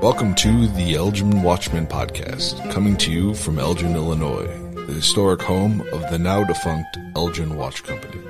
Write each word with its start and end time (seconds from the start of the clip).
Welcome 0.00 0.36
to 0.36 0.68
the 0.68 0.94
Elgin 0.94 1.42
Watchman 1.42 1.88
Podcast, 1.88 2.70
coming 2.70 2.96
to 2.98 3.10
you 3.10 3.34
from 3.34 3.58
Elgin, 3.58 3.96
Illinois, 3.96 4.46
the 4.74 4.92
historic 4.92 5.42
home 5.42 5.80
of 5.92 6.08
the 6.08 6.18
now 6.20 6.44
defunct 6.44 6.96
Elgin 7.16 7.56
Watch 7.56 7.82
Company. 7.82 8.22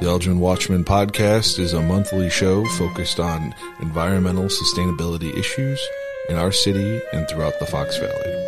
The 0.00 0.06
Elgin 0.06 0.40
Watchman 0.40 0.84
Podcast 0.84 1.58
is 1.58 1.74
a 1.74 1.82
monthly 1.82 2.30
show 2.30 2.64
focused 2.64 3.20
on 3.20 3.54
environmental 3.80 4.44
sustainability 4.44 5.36
issues 5.36 5.86
in 6.30 6.36
our 6.36 6.50
city 6.50 7.02
and 7.12 7.28
throughout 7.28 7.58
the 7.60 7.66
Fox 7.66 7.98
Valley. 7.98 8.39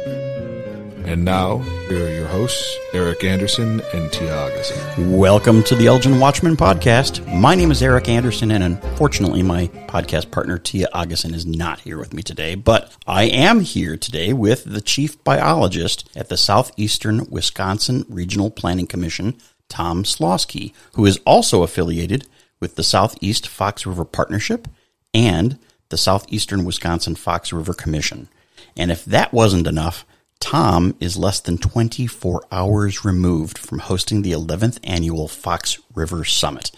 And 1.04 1.24
now, 1.24 1.58
here 1.88 2.06
are 2.06 2.14
your 2.14 2.28
hosts, 2.28 2.76
Eric 2.94 3.24
Anderson 3.24 3.82
and 3.92 4.10
Tia 4.12 4.34
Augustin. 4.34 5.16
Welcome 5.16 5.62
to 5.64 5.74
the 5.74 5.88
Elgin 5.88 6.20
Watchman 6.20 6.56
podcast. 6.56 7.26
My 7.34 7.54
name 7.56 7.70
is 7.72 7.82
Eric 7.82 8.08
Anderson, 8.08 8.52
and 8.52 8.62
unfortunately, 8.62 9.42
my 9.42 9.66
podcast 9.88 10.30
partner, 10.30 10.58
Tia 10.58 10.88
Augustin, 10.94 11.34
is 11.34 11.44
not 11.44 11.80
here 11.80 11.98
with 11.98 12.14
me 12.14 12.22
today, 12.22 12.54
but 12.54 12.96
I 13.06 13.24
am 13.24 13.60
here 13.60 13.96
today 13.96 14.32
with 14.32 14.64
the 14.64 14.80
chief 14.80 15.22
biologist 15.24 16.08
at 16.14 16.28
the 16.28 16.36
Southeastern 16.36 17.28
Wisconsin 17.28 18.06
Regional 18.08 18.50
Planning 18.50 18.86
Commission, 18.86 19.36
Tom 19.68 20.04
Slawski, 20.04 20.72
who 20.94 21.04
is 21.04 21.20
also 21.26 21.64
affiliated 21.64 22.28
with 22.60 22.76
the 22.76 22.84
Southeast 22.84 23.48
Fox 23.48 23.84
River 23.84 24.04
Partnership 24.04 24.68
and 25.12 25.58
the 25.88 25.98
Southeastern 25.98 26.64
Wisconsin 26.64 27.16
Fox 27.16 27.52
River 27.52 27.74
Commission. 27.74 28.28
And 28.76 28.90
if 28.90 29.04
that 29.04 29.32
wasn't 29.32 29.66
enough, 29.66 30.06
Tom 30.52 30.94
is 31.00 31.16
less 31.16 31.40
than 31.40 31.56
24 31.56 32.44
hours 32.52 33.06
removed 33.06 33.56
from 33.56 33.78
hosting 33.78 34.20
the 34.20 34.32
11th 34.32 34.78
annual 34.84 35.26
Fox 35.26 35.78
River 35.94 36.26
Summit. 36.26 36.70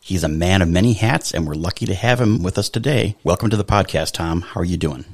He's 0.00 0.22
a 0.22 0.28
man 0.28 0.62
of 0.62 0.68
many 0.68 0.92
hats, 0.92 1.34
and 1.34 1.44
we're 1.44 1.54
lucky 1.54 1.86
to 1.86 1.94
have 1.96 2.20
him 2.20 2.44
with 2.44 2.56
us 2.56 2.68
today. 2.68 3.16
Welcome 3.24 3.50
to 3.50 3.56
the 3.56 3.64
podcast, 3.64 4.12
Tom. 4.12 4.42
How 4.42 4.60
are 4.60 4.64
you 4.64 4.76
doing? 4.76 5.04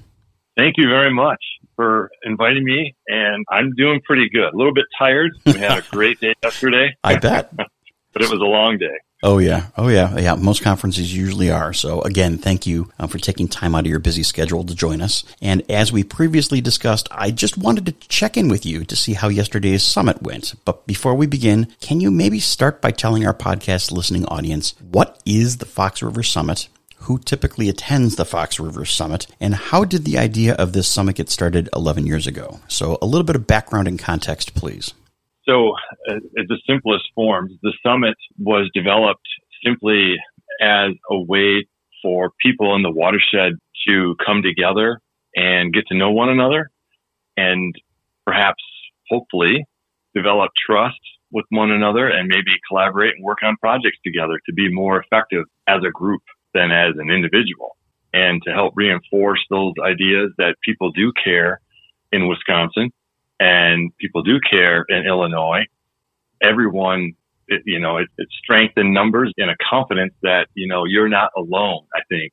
Thank 0.59 0.75
you 0.77 0.91
very 0.91 1.11
much 1.11 1.43
for 1.75 2.11
inviting 2.23 2.65
me, 2.65 2.95
and 3.09 3.47
I'm 3.51 3.73
doing 3.77 4.03
pretty 4.05 4.29
good. 4.29 4.53
A 4.53 4.57
little 4.59 4.75
bit 4.75 4.85
tired. 4.99 5.33
We 5.47 5.55
had 5.55 5.79
a 5.79 5.83
great 5.91 6.21
day 6.21 6.35
yesterday. 6.43 6.95
I 7.03 7.17
bet. 7.17 7.57
but 8.13 8.21
it 8.21 8.31
was 8.31 8.43
a 8.43 8.45
long 8.45 8.77
day. 8.77 8.99
Oh 9.25 9.39
yeah, 9.39 9.69
oh 9.77 9.87
yeah, 9.87 10.19
yeah. 10.19 10.35
Most 10.35 10.63
conferences 10.63 11.15
usually 11.15 11.49
are. 11.49 11.73
So 11.73 12.03
again, 12.03 12.39
thank 12.39 12.67
you 12.67 12.91
um, 12.99 13.09
for 13.09 13.19
taking 13.19 13.47
time 13.47 13.73
out 13.73 13.85
of 13.85 13.91
your 13.91 14.01
busy 14.01 14.25
schedule 14.25 14.65
to 14.65 14.75
join 14.75 15.01
us. 15.01 15.23
And 15.41 15.63
as 15.71 15.93
we 15.93 16.03
previously 16.03 16.61
discussed, 16.61 17.07
I 17.13 17.31
just 17.31 17.57
wanted 17.57 17.87
to 17.87 17.93
check 18.09 18.37
in 18.37 18.49
with 18.49 18.67
you 18.67 18.85
to 18.85 18.97
see 18.97 19.13
how 19.13 19.29
yesterday's 19.29 19.85
summit 19.85 20.23
went. 20.23 20.55
But 20.65 20.89
before 20.89 21.15
we 21.15 21.29
begin, 21.29 21.69
can 21.81 22.01
you 22.01 22.11
maybe 22.11 22.41
start 22.41 22.83
by 22.83 22.91
telling 22.91 23.25
our 23.25 23.35
podcast 23.35 23.93
listening 23.93 24.25
audience 24.27 24.75
what 24.81 25.23
is 25.25 25.59
the 25.59 25.67
Fox 25.67 26.03
River 26.03 26.25
Summit? 26.25 26.67
Who 27.03 27.19
typically 27.21 27.69
attends 27.69 28.17
the 28.17 28.25
Fox 28.25 28.59
River 28.59 28.85
Summit, 28.85 29.27
and 29.41 29.55
how 29.55 29.85
did 29.85 30.05
the 30.05 30.19
idea 30.19 30.55
of 30.55 30.73
this 30.73 30.87
summit 30.87 31.17
get 31.17 31.31
started 31.31 31.69
11 31.75 32.07
years 32.07 32.29
ago? 32.29 32.61
So, 32.69 32.97
a 33.03 33.07
little 33.07 33.25
bit 33.25 33.35
of 33.35 33.45
background 33.45 33.89
and 33.89 33.99
context, 33.99 34.55
please. 34.55 34.95
So, 35.53 35.75
uh, 36.09 36.17
at 36.39 36.49
the 36.49 36.59
simplest 36.67 37.05
forms, 37.15 37.53
the 37.63 37.75
summit 37.85 38.17
was 38.39 38.71
developed 38.73 39.27
simply 39.65 40.17
as 40.63 40.93
a 41.11 41.21
way 41.21 41.67
for 42.03 42.31
people 42.41 42.75
in 42.75 42.83
the 42.83 42.91
watershed 42.91 43.53
to 43.87 44.17
come 44.25 44.43
together 44.43 44.99
and 45.37 45.73
get 45.73 45.87
to 45.89 45.97
know 45.97 46.11
one 46.11 46.31
another 46.31 46.71
and 47.37 47.75
perhaps, 48.25 48.63
hopefully, 49.11 49.65
develop 50.15 50.51
trust 50.67 51.01
with 51.31 51.45
one 51.51 51.71
another 51.71 52.09
and 52.09 52.29
maybe 52.29 52.53
collaborate 52.69 53.15
and 53.17 53.25
work 53.25 53.39
on 53.43 53.57
projects 53.61 53.99
together 54.05 54.39
to 54.47 54.55
be 54.55 54.73
more 54.73 55.03
effective 55.03 55.45
as 55.67 55.81
a 55.87 55.91
group 55.91 56.23
than 56.55 56.71
as 56.71 56.95
an 56.99 57.11
individual 57.11 57.77
and 58.15 58.43
to 58.45 58.53
help 58.53 58.73
reinforce 58.75 59.41
those 59.51 59.73
ideas 59.85 60.31
that 60.39 60.57
people 60.65 60.91
do 60.93 61.13
care 61.25 61.61
in 62.11 62.27
Wisconsin 62.29 62.91
and 63.43 63.91
people 63.99 64.23
do 64.23 64.39
care 64.49 64.85
in 64.89 65.05
Illinois. 65.05 65.65
Everyone, 66.41 67.15
it, 67.49 67.63
you 67.67 67.81
know, 67.81 67.97
it, 67.97 68.09
it's 68.17 68.33
strength 68.43 68.75
in 68.77 68.93
numbers 68.93 69.33
and 69.37 69.51
a 69.51 69.57
confidence 69.69 70.15
that, 70.23 70.47
you 70.55 70.69
know, 70.69 70.85
you're 70.85 71.09
not 71.09 71.31
alone, 71.37 71.85
I 71.95 72.03
think. 72.09 72.33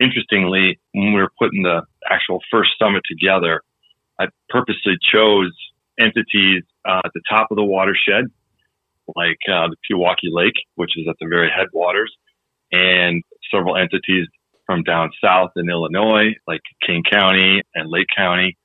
Interestingly, 0.00 0.80
when 0.92 1.12
we 1.14 1.20
were 1.20 1.30
putting 1.38 1.62
the 1.62 1.82
actual 2.10 2.40
first 2.50 2.70
summit 2.78 3.02
together, 3.08 3.62
I 4.18 4.26
purposely 4.48 4.96
chose 5.12 5.52
entities 5.98 6.64
uh, 6.84 7.02
at 7.04 7.12
the 7.14 7.22
top 7.28 7.48
of 7.52 7.56
the 7.56 7.64
watershed, 7.64 8.24
like 9.14 9.38
uh, 9.48 9.68
the 9.68 9.76
Pewaukee 9.88 10.32
Lake, 10.32 10.58
which 10.74 10.96
is 10.96 11.06
at 11.08 11.16
the 11.20 11.28
very 11.28 11.50
headwaters, 11.56 12.12
and 12.72 13.22
several 13.52 13.76
entities 13.76 14.26
from 14.66 14.82
down 14.82 15.10
south 15.24 15.50
in 15.56 15.70
Illinois, 15.70 16.34
like 16.48 16.60
Kane 16.84 17.04
County 17.08 17.62
and 17.74 17.88
Lake 17.88 18.08
County, 18.14 18.57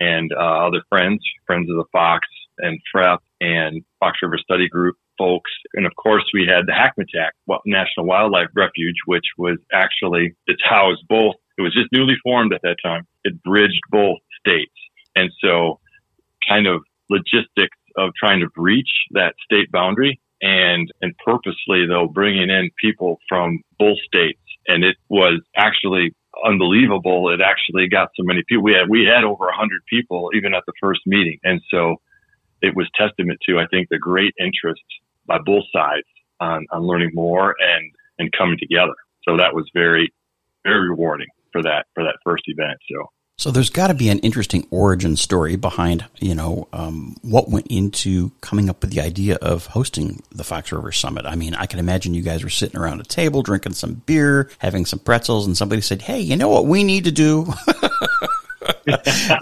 and 0.00 0.30
uh, 0.32 0.66
other 0.66 0.82
friends, 0.88 1.20
friends 1.46 1.70
of 1.70 1.76
the 1.76 1.84
Fox 1.92 2.26
and 2.58 2.78
FREP 2.94 3.18
and 3.40 3.82
Fox 4.00 4.18
River 4.22 4.38
Study 4.38 4.68
Group 4.68 4.96
folks. 5.18 5.50
And 5.74 5.84
of 5.84 5.92
course, 5.96 6.24
we 6.32 6.46
had 6.46 6.66
the 6.66 6.72
Hackmatack 6.72 7.30
National 7.66 8.06
Wildlife 8.06 8.48
Refuge, 8.54 8.96
which 9.06 9.26
was 9.36 9.58
actually, 9.72 10.34
it's 10.46 10.62
housed 10.64 11.02
both. 11.08 11.34
It 11.58 11.62
was 11.62 11.74
just 11.74 11.88
newly 11.92 12.14
formed 12.22 12.54
at 12.54 12.62
that 12.62 12.76
time. 12.82 13.06
It 13.24 13.42
bridged 13.42 13.82
both 13.90 14.18
states. 14.38 14.72
And 15.16 15.30
so 15.42 15.80
kind 16.48 16.66
of 16.66 16.82
logistics 17.10 17.76
of 17.96 18.10
trying 18.18 18.40
to 18.40 18.48
breach 18.54 18.90
that 19.10 19.34
state 19.44 19.70
boundary 19.72 20.20
and, 20.40 20.88
and 21.02 21.14
purposely 21.24 21.84
though 21.88 22.06
bringing 22.06 22.48
in 22.48 22.70
people 22.80 23.18
from 23.28 23.60
both 23.78 23.98
states. 24.06 24.40
And 24.68 24.84
it 24.84 24.96
was 25.08 25.40
actually 25.56 26.14
unbelievable. 26.44 27.30
It 27.30 27.40
actually 27.40 27.88
got 27.88 28.10
so 28.16 28.22
many 28.24 28.42
people. 28.48 28.64
We 28.64 28.74
had 28.74 28.88
we 28.88 29.04
had 29.04 29.24
over 29.24 29.48
a 29.48 29.56
hundred 29.56 29.82
people 29.88 30.30
even 30.34 30.54
at 30.54 30.64
the 30.66 30.72
first 30.80 31.00
meeting, 31.06 31.38
and 31.44 31.60
so 31.70 31.96
it 32.62 32.74
was 32.74 32.88
testament 32.94 33.38
to 33.46 33.58
I 33.58 33.66
think 33.66 33.88
the 33.88 33.98
great 33.98 34.34
interest 34.38 34.82
by 35.26 35.38
both 35.38 35.64
sides 35.72 36.06
on, 36.40 36.66
on 36.70 36.82
learning 36.82 37.10
more 37.14 37.54
and 37.60 37.92
and 38.18 38.32
coming 38.32 38.58
together. 38.58 38.94
So 39.26 39.36
that 39.36 39.54
was 39.54 39.70
very 39.74 40.12
very 40.64 40.88
rewarding 40.90 41.28
for 41.52 41.62
that 41.62 41.86
for 41.94 42.04
that 42.04 42.16
first 42.24 42.44
event. 42.46 42.78
So 42.90 43.10
so 43.38 43.52
there's 43.52 43.70
got 43.70 43.86
to 43.86 43.94
be 43.94 44.08
an 44.08 44.18
interesting 44.18 44.66
origin 44.72 45.14
story 45.14 45.54
behind, 45.54 46.04
you 46.18 46.34
know, 46.34 46.66
um, 46.72 47.14
what 47.22 47.48
went 47.48 47.68
into 47.68 48.32
coming 48.40 48.68
up 48.68 48.82
with 48.82 48.90
the 48.90 49.00
idea 49.00 49.36
of 49.36 49.66
hosting 49.66 50.20
the 50.32 50.42
Fox 50.42 50.72
River 50.72 50.90
Summit. 50.90 51.24
I 51.24 51.36
mean, 51.36 51.54
I 51.54 51.66
can 51.66 51.78
imagine 51.78 52.14
you 52.14 52.22
guys 52.22 52.42
were 52.42 52.50
sitting 52.50 52.78
around 52.78 53.00
a 53.00 53.04
table 53.04 53.42
drinking 53.42 53.74
some 53.74 53.94
beer, 54.06 54.50
having 54.58 54.84
some 54.84 54.98
pretzels, 54.98 55.46
and 55.46 55.56
somebody 55.56 55.80
said, 55.82 56.02
"Hey, 56.02 56.18
you 56.18 56.36
know 56.36 56.48
what 56.48 56.66
we 56.66 56.82
need 56.82 57.04
to 57.04 57.12
do?" 57.12 57.46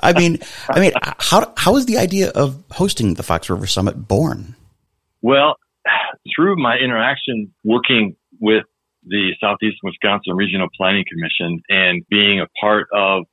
I 0.03 0.13
mean, 0.15 0.41
I 0.69 0.79
mean, 0.79 0.93
how 1.03 1.55
how 1.57 1.77
is 1.77 1.87
the 1.87 1.97
idea 1.97 2.29
of 2.31 2.63
hosting 2.73 3.15
the 3.15 3.23
Fox 3.23 3.49
River 3.49 3.67
Summit 3.67 4.07
born? 4.07 4.57
Well, 5.23 5.57
through 6.37 6.57
my 6.57 6.77
interaction 6.77 7.55
working 7.65 8.15
with 8.41 8.65
the 9.07 9.31
Southeast 9.41 9.79
Wisconsin 9.83 10.35
Regional 10.35 10.69
Planning 10.77 11.07
Commission 11.09 11.63
and 11.71 12.05
being 12.11 12.41
a 12.41 12.47
part 12.61 12.89
of 12.93 13.25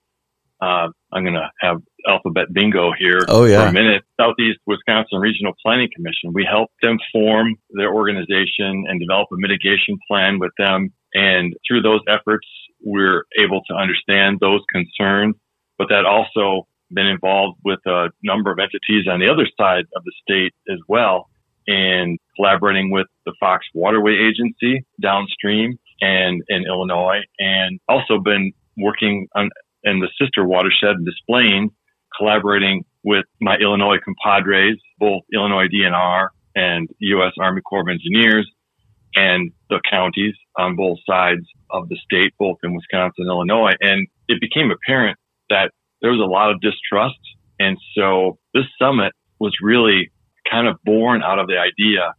uh, 0.63 0.87
I'm 1.11 1.23
going 1.23 1.35
to 1.35 1.49
have 1.59 1.77
alphabet 2.07 2.53
bingo 2.53 2.91
here 2.97 3.19
oh, 3.27 3.45
yeah. 3.45 3.63
for 3.63 3.67
a 3.67 3.73
minute. 3.73 4.03
Southeast 4.19 4.59
Wisconsin 4.65 5.19
Regional 5.19 5.53
Planning 5.61 5.89
Commission. 5.93 6.31
We 6.33 6.47
helped 6.49 6.73
them 6.81 6.97
form 7.11 7.55
their 7.71 7.93
organization 7.93 8.85
and 8.87 8.99
develop 8.99 9.27
a 9.31 9.37
mitigation 9.37 9.97
plan 10.07 10.39
with 10.39 10.51
them. 10.57 10.93
And 11.13 11.53
through 11.67 11.81
those 11.81 12.01
efforts, 12.07 12.47
we're 12.81 13.23
able 13.39 13.61
to 13.69 13.75
understand 13.75 14.39
those 14.39 14.61
concerns, 14.71 15.35
but 15.77 15.87
that 15.89 16.05
also 16.05 16.67
been 16.91 17.07
involved 17.07 17.59
with 17.63 17.79
a 17.85 18.09
number 18.23 18.51
of 18.51 18.59
entities 18.59 19.07
on 19.11 19.19
the 19.19 19.29
other 19.29 19.47
side 19.59 19.85
of 19.95 20.03
the 20.03 20.13
state 20.21 20.53
as 20.71 20.79
well 20.87 21.29
and 21.67 22.19
collaborating 22.35 22.91
with 22.91 23.07
the 23.25 23.33
Fox 23.39 23.65
Waterway 23.73 24.13
Agency 24.13 24.85
downstream 25.01 25.77
and 26.01 26.43
in 26.49 26.65
Illinois 26.67 27.21
and 27.39 27.79
also 27.87 28.19
been 28.19 28.51
working 28.77 29.27
on 29.35 29.49
and 29.83 30.01
the 30.01 30.09
sister 30.19 30.45
watershed 30.45 30.95
in 30.97 31.05
Des 31.05 31.11
Plaines, 31.27 31.71
collaborating 32.17 32.85
with 33.03 33.25
my 33.41 33.55
Illinois 33.57 33.97
compadres, 34.03 34.79
both 34.99 35.23
Illinois 35.33 35.67
DNR 35.67 36.29
and 36.55 36.87
U.S. 36.99 37.33
Army 37.39 37.61
Corps 37.61 37.81
of 37.81 37.87
Engineers, 37.89 38.49
and 39.15 39.51
the 39.69 39.81
counties 39.89 40.35
on 40.57 40.75
both 40.75 40.97
sides 41.07 41.45
of 41.69 41.89
the 41.89 41.97
state, 42.03 42.33
both 42.39 42.57
in 42.63 42.73
Wisconsin 42.73 43.13
and 43.19 43.27
Illinois. 43.27 43.73
And 43.81 44.07
it 44.27 44.39
became 44.39 44.71
apparent 44.71 45.17
that 45.49 45.71
there 46.01 46.11
was 46.11 46.19
a 46.19 46.29
lot 46.29 46.51
of 46.51 46.61
distrust. 46.61 47.19
And 47.59 47.77
so 47.95 48.37
this 48.53 48.65
summit 48.79 49.13
was 49.39 49.53
really 49.61 50.11
kind 50.49 50.67
of 50.67 50.77
born 50.83 51.23
out 51.23 51.39
of 51.39 51.47
the 51.47 51.57
idea 51.57 52.13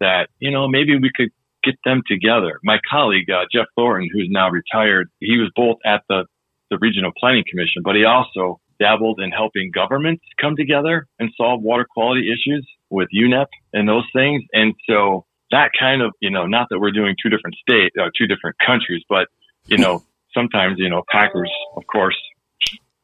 that, 0.00 0.28
you 0.38 0.50
know, 0.50 0.68
maybe 0.68 0.96
we 0.98 1.10
could 1.14 1.30
get 1.64 1.74
them 1.84 2.02
together. 2.06 2.58
My 2.62 2.78
colleague, 2.88 3.28
uh, 3.30 3.44
Jeff 3.52 3.66
Thornton, 3.74 4.08
who's 4.12 4.28
now 4.30 4.50
retired, 4.50 5.08
he 5.20 5.38
was 5.38 5.50
both 5.54 5.78
at 5.84 6.02
the 6.08 6.26
the 6.70 6.78
Regional 6.80 7.12
Planning 7.18 7.44
Commission, 7.48 7.82
but 7.84 7.96
he 7.96 8.04
also 8.04 8.60
dabbled 8.78 9.20
in 9.20 9.30
helping 9.30 9.70
governments 9.74 10.22
come 10.40 10.56
together 10.56 11.06
and 11.18 11.30
solve 11.36 11.62
water 11.62 11.86
quality 11.88 12.30
issues 12.30 12.66
with 12.90 13.08
UNEP 13.14 13.46
and 13.72 13.88
those 13.88 14.04
things. 14.12 14.42
And 14.52 14.74
so 14.88 15.24
that 15.50 15.70
kind 15.78 16.02
of, 16.02 16.12
you 16.20 16.30
know, 16.30 16.46
not 16.46 16.68
that 16.70 16.78
we're 16.78 16.92
doing 16.92 17.14
two 17.22 17.30
different 17.30 17.56
states, 17.56 17.94
uh, 18.00 18.10
two 18.16 18.26
different 18.26 18.56
countries, 18.64 19.02
but, 19.08 19.28
you 19.66 19.78
know, 19.78 20.02
sometimes, 20.34 20.76
you 20.78 20.88
know, 20.88 21.02
Packers, 21.10 21.50
of 21.76 21.84
course, 21.90 22.16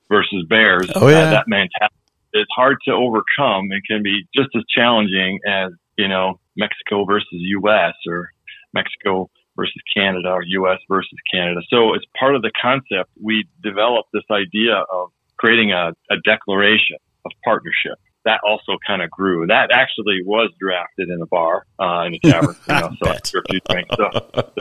versus 0.08 0.44
bears. 0.48 0.90
Oh, 0.94 1.08
yeah. 1.08 1.18
Uh, 1.18 1.30
that 1.30 1.48
mentality 1.48 1.94
is 2.34 2.46
hard 2.54 2.78
to 2.86 2.92
overcome. 2.92 3.72
It 3.72 3.82
can 3.88 4.02
be 4.02 4.26
just 4.34 4.48
as 4.56 4.62
challenging 4.74 5.38
as, 5.46 5.70
you 5.96 6.08
know, 6.08 6.38
Mexico 6.56 7.04
versus 7.04 7.28
U.S. 7.30 7.94
or 8.06 8.30
Mexico 8.74 9.30
versus 9.56 9.80
Canada 9.94 10.28
or 10.30 10.42
U.S. 10.42 10.78
versus 10.88 11.18
Canada. 11.32 11.60
So 11.68 11.94
as 11.94 12.00
part 12.18 12.34
of 12.34 12.42
the 12.42 12.52
concept, 12.60 13.10
we 13.20 13.46
developed 13.62 14.10
this 14.12 14.24
idea 14.30 14.84
of 14.92 15.10
creating 15.36 15.72
a, 15.72 15.92
a 16.10 16.16
declaration 16.24 16.98
of 17.24 17.32
partnership. 17.44 17.98
That 18.24 18.40
also 18.46 18.78
kind 18.86 19.02
of 19.02 19.10
grew. 19.10 19.46
That 19.48 19.72
actually 19.72 20.20
was 20.24 20.52
drafted 20.60 21.08
in 21.08 21.20
a 21.20 21.26
bar, 21.26 21.66
uh, 21.80 22.04
in 22.06 22.14
a 22.14 22.18
tavern, 22.20 22.54
you 22.68 22.74
know, 22.74 22.90
so 23.02 23.10
after 23.10 23.38
a 23.38 23.42
few 23.50 23.60
drinks. 23.68 23.94
So, 23.96 24.10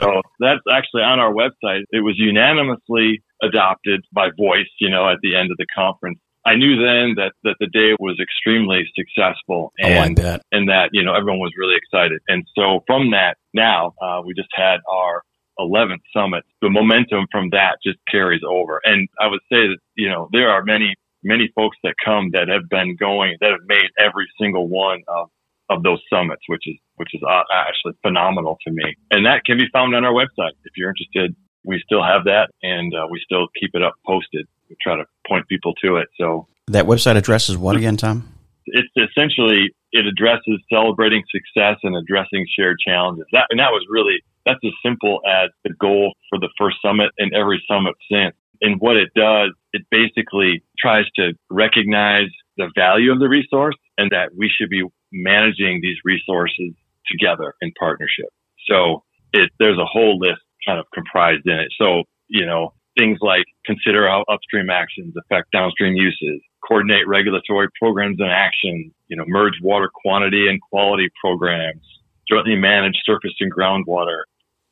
so 0.00 0.22
that's 0.40 0.60
actually 0.70 1.02
on 1.02 1.20
our 1.20 1.32
website. 1.32 1.82
It 1.90 2.02
was 2.02 2.16
unanimously 2.18 3.22
adopted 3.40 4.04
by 4.12 4.30
voice, 4.36 4.66
you 4.80 4.90
know, 4.90 5.08
at 5.08 5.18
the 5.22 5.36
end 5.36 5.52
of 5.52 5.58
the 5.58 5.66
conference. 5.72 6.18
I 6.44 6.56
knew 6.56 6.76
then 6.76 7.14
that, 7.16 7.32
that 7.44 7.56
the 7.60 7.68
day 7.68 7.94
was 8.00 8.18
extremely 8.20 8.84
successful 8.96 9.72
oh, 9.82 9.86
and, 9.86 10.16
bet. 10.16 10.42
and 10.50 10.68
that, 10.68 10.90
you 10.92 11.04
know, 11.04 11.14
everyone 11.14 11.38
was 11.38 11.52
really 11.56 11.76
excited. 11.76 12.20
And 12.28 12.44
so 12.56 12.82
from 12.86 13.12
that 13.12 13.36
now, 13.54 13.94
uh, 14.02 14.22
we 14.24 14.34
just 14.34 14.48
had 14.54 14.80
our 14.90 15.22
11th 15.58 16.02
summit. 16.14 16.44
The 16.60 16.70
momentum 16.70 17.26
from 17.30 17.50
that 17.50 17.78
just 17.84 17.98
carries 18.10 18.42
over. 18.48 18.80
And 18.84 19.08
I 19.20 19.28
would 19.28 19.42
say 19.50 19.68
that, 19.68 19.78
you 19.94 20.08
know, 20.08 20.28
there 20.32 20.50
are 20.50 20.64
many, 20.64 20.94
many 21.22 21.50
folks 21.54 21.76
that 21.84 21.94
come 22.04 22.30
that 22.32 22.48
have 22.48 22.68
been 22.68 22.96
going, 22.96 23.36
that 23.40 23.50
have 23.50 23.66
made 23.66 23.90
every 23.98 24.26
single 24.40 24.68
one 24.68 25.02
of, 25.06 25.28
of 25.70 25.82
those 25.84 26.00
summits, 26.10 26.42
which 26.48 26.66
is, 26.66 26.76
which 26.96 27.14
is 27.14 27.22
uh, 27.22 27.42
actually 27.52 27.92
phenomenal 28.02 28.58
to 28.66 28.72
me. 28.72 28.96
And 29.10 29.26
that 29.26 29.44
can 29.44 29.58
be 29.58 29.68
found 29.72 29.94
on 29.94 30.04
our 30.04 30.12
website. 30.12 30.58
If 30.64 30.72
you're 30.76 30.90
interested, 30.90 31.36
we 31.64 31.80
still 31.84 32.02
have 32.02 32.24
that 32.24 32.50
and 32.62 32.92
uh, 32.94 33.06
we 33.10 33.20
still 33.24 33.46
keep 33.58 33.70
it 33.74 33.82
up 33.82 33.94
posted. 34.06 34.46
Try 34.80 34.96
to 34.96 35.04
point 35.28 35.48
people 35.48 35.74
to 35.84 35.96
it. 35.96 36.08
So 36.18 36.46
That 36.68 36.86
website 36.86 37.16
address 37.16 37.48
is 37.48 37.56
what 37.56 37.76
again, 37.76 37.96
Tom? 37.96 38.32
it's 38.66 38.88
essentially 38.96 39.74
it 39.92 40.06
addresses 40.06 40.60
celebrating 40.72 41.22
success 41.30 41.76
and 41.82 41.96
addressing 41.96 42.46
shared 42.56 42.78
challenges. 42.84 43.24
That 43.32 43.46
and 43.50 43.60
that 43.60 43.70
was 43.70 43.84
really 43.88 44.22
that's 44.46 44.60
as 44.64 44.72
simple 44.84 45.20
as 45.26 45.50
the 45.64 45.72
goal 45.80 46.14
for 46.30 46.38
the 46.38 46.50
first 46.58 46.76
summit 46.84 47.10
and 47.18 47.32
every 47.34 47.62
summit 47.70 47.94
since. 48.10 48.34
And 48.60 48.80
what 48.80 48.96
it 48.96 49.10
does, 49.14 49.50
it 49.72 49.82
basically 49.90 50.62
tries 50.78 51.04
to 51.16 51.32
recognize 51.50 52.28
the 52.56 52.70
value 52.76 53.12
of 53.12 53.18
the 53.18 53.28
resource 53.28 53.76
and 53.98 54.10
that 54.10 54.30
we 54.36 54.48
should 54.48 54.70
be 54.70 54.84
managing 55.12 55.80
these 55.82 55.96
resources 56.04 56.72
together 57.10 57.54
in 57.60 57.72
partnership. 57.78 58.28
So 58.68 59.02
it 59.32 59.50
there's 59.58 59.78
a 59.78 59.86
whole 59.86 60.18
list 60.18 60.42
kind 60.66 60.78
of 60.78 60.86
comprised 60.94 61.46
in 61.46 61.58
it. 61.58 61.72
So, 61.78 62.04
you 62.28 62.46
know, 62.46 62.74
things 62.98 63.18
like 63.20 63.44
consider 63.64 64.08
how 64.08 64.24
upstream 64.28 64.70
actions 64.70 65.14
affect 65.16 65.50
downstream 65.52 65.94
uses, 65.94 66.40
coordinate 66.66 67.06
regulatory 67.06 67.68
programs 67.80 68.18
and 68.20 68.30
actions, 68.30 68.92
you 69.08 69.16
know, 69.16 69.24
merge 69.26 69.54
water 69.62 69.90
quantity 69.92 70.48
and 70.48 70.60
quality 70.60 71.08
programs, 71.22 71.82
jointly 72.28 72.56
manage 72.56 72.96
surface 73.04 73.34
and 73.40 73.52
groundwater, 73.52 74.22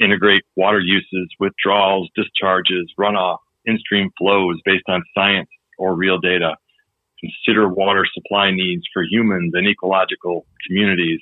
integrate 0.00 0.42
water 0.56 0.80
uses, 0.80 1.28
withdrawals, 1.38 2.08
discharges, 2.14 2.92
runoff, 2.98 3.38
in-stream 3.64 4.10
flows 4.18 4.58
based 4.64 4.84
on 4.88 5.02
science 5.14 5.48
or 5.78 5.94
real 5.94 6.18
data, 6.18 6.56
consider 7.20 7.68
water 7.68 8.06
supply 8.12 8.50
needs 8.50 8.82
for 8.92 9.02
humans 9.02 9.52
and 9.54 9.66
ecological 9.66 10.46
communities, 10.66 11.20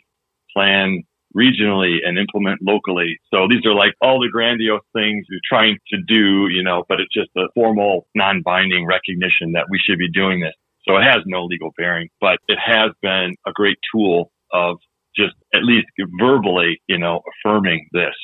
plan 0.54 1.02
regionally 1.36 1.98
and 2.04 2.18
implement 2.18 2.60
locally. 2.62 3.18
So 3.32 3.46
these 3.48 3.64
are 3.66 3.74
like 3.74 3.92
all 4.00 4.20
the 4.20 4.30
grandiose 4.30 4.80
things 4.94 5.26
you're 5.28 5.40
trying 5.48 5.78
to 5.92 5.98
do, 6.06 6.48
you 6.48 6.62
know, 6.62 6.84
but 6.88 7.00
it's 7.00 7.12
just 7.12 7.30
a 7.36 7.48
formal 7.54 8.06
non-binding 8.14 8.86
recognition 8.86 9.52
that 9.52 9.66
we 9.70 9.78
should 9.78 9.98
be 9.98 10.10
doing 10.10 10.40
this. 10.40 10.54
So 10.86 10.96
it 10.96 11.02
has 11.02 11.22
no 11.26 11.44
legal 11.44 11.70
bearing, 11.76 12.08
but 12.20 12.38
it 12.48 12.58
has 12.64 12.92
been 13.02 13.34
a 13.46 13.52
great 13.52 13.76
tool 13.92 14.30
of 14.52 14.78
just 15.14 15.34
at 15.54 15.64
least 15.64 15.86
verbally, 16.18 16.80
you 16.86 16.98
know, 16.98 17.20
affirming 17.44 17.86
this. 17.92 18.14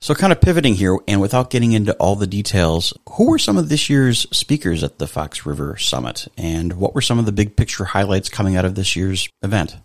So, 0.01 0.15
kind 0.15 0.33
of 0.33 0.41
pivoting 0.41 0.73
here, 0.73 0.97
and 1.07 1.21
without 1.21 1.51
getting 1.51 1.73
into 1.73 1.93
all 1.93 2.15
the 2.15 2.25
details, 2.25 2.93
who 3.11 3.29
were 3.29 3.37
some 3.37 3.59
of 3.59 3.69
this 3.69 3.91
year's 3.91 4.25
speakers 4.35 4.83
at 4.83 4.97
the 4.97 5.07
Fox 5.07 5.45
River 5.45 5.77
Summit, 5.77 6.27
and 6.35 6.73
what 6.73 6.95
were 6.95 7.01
some 7.01 7.19
of 7.19 7.27
the 7.27 7.31
big 7.31 7.55
picture 7.55 7.85
highlights 7.85 8.27
coming 8.27 8.55
out 8.55 8.65
of 8.65 8.73
this 8.73 8.95
year's 8.95 9.29
event? 9.43 9.77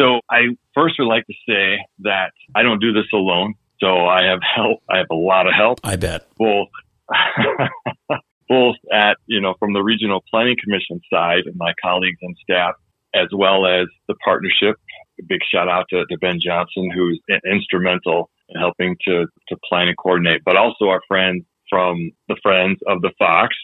So, 0.00 0.20
I 0.30 0.56
first 0.74 0.94
would 0.98 1.08
like 1.08 1.26
to 1.26 1.34
say 1.46 1.84
that 2.00 2.32
I 2.54 2.62
don't 2.62 2.80
do 2.80 2.94
this 2.94 3.12
alone. 3.12 3.52
So, 3.80 4.06
I 4.06 4.24
have 4.24 4.40
help. 4.56 4.82
I 4.88 4.96
have 4.96 5.08
a 5.10 5.14
lot 5.14 5.46
of 5.46 5.52
help, 5.54 5.80
I 5.84 5.96
bet. 5.96 6.26
both 6.38 6.68
both 8.48 8.76
at 8.92 9.16
you 9.26 9.40
know 9.40 9.54
from 9.58 9.72
the 9.72 9.82
regional 9.82 10.22
planning 10.30 10.56
commission 10.62 11.00
side 11.12 11.44
and 11.46 11.56
my 11.56 11.72
colleagues 11.82 12.18
and 12.22 12.36
staff, 12.42 12.74
as 13.14 13.28
well 13.32 13.66
as 13.66 13.86
the 14.08 14.14
partnership. 14.24 14.76
A 15.20 15.24
big 15.28 15.40
shout 15.52 15.68
out 15.68 15.86
to, 15.90 16.06
to 16.06 16.18
Ben 16.18 16.38
Johnson, 16.44 16.90
who's 16.94 17.20
instrumental 17.50 18.30
in 18.48 18.60
helping 18.60 18.96
to 19.06 19.26
to 19.48 19.56
plan 19.68 19.88
and 19.88 19.96
coordinate, 19.96 20.42
but 20.44 20.56
also 20.56 20.86
our 20.86 21.00
friends 21.08 21.44
from 21.68 22.10
the 22.28 22.36
Friends 22.42 22.78
of 22.86 23.02
the 23.02 23.10
Fox 23.18 23.54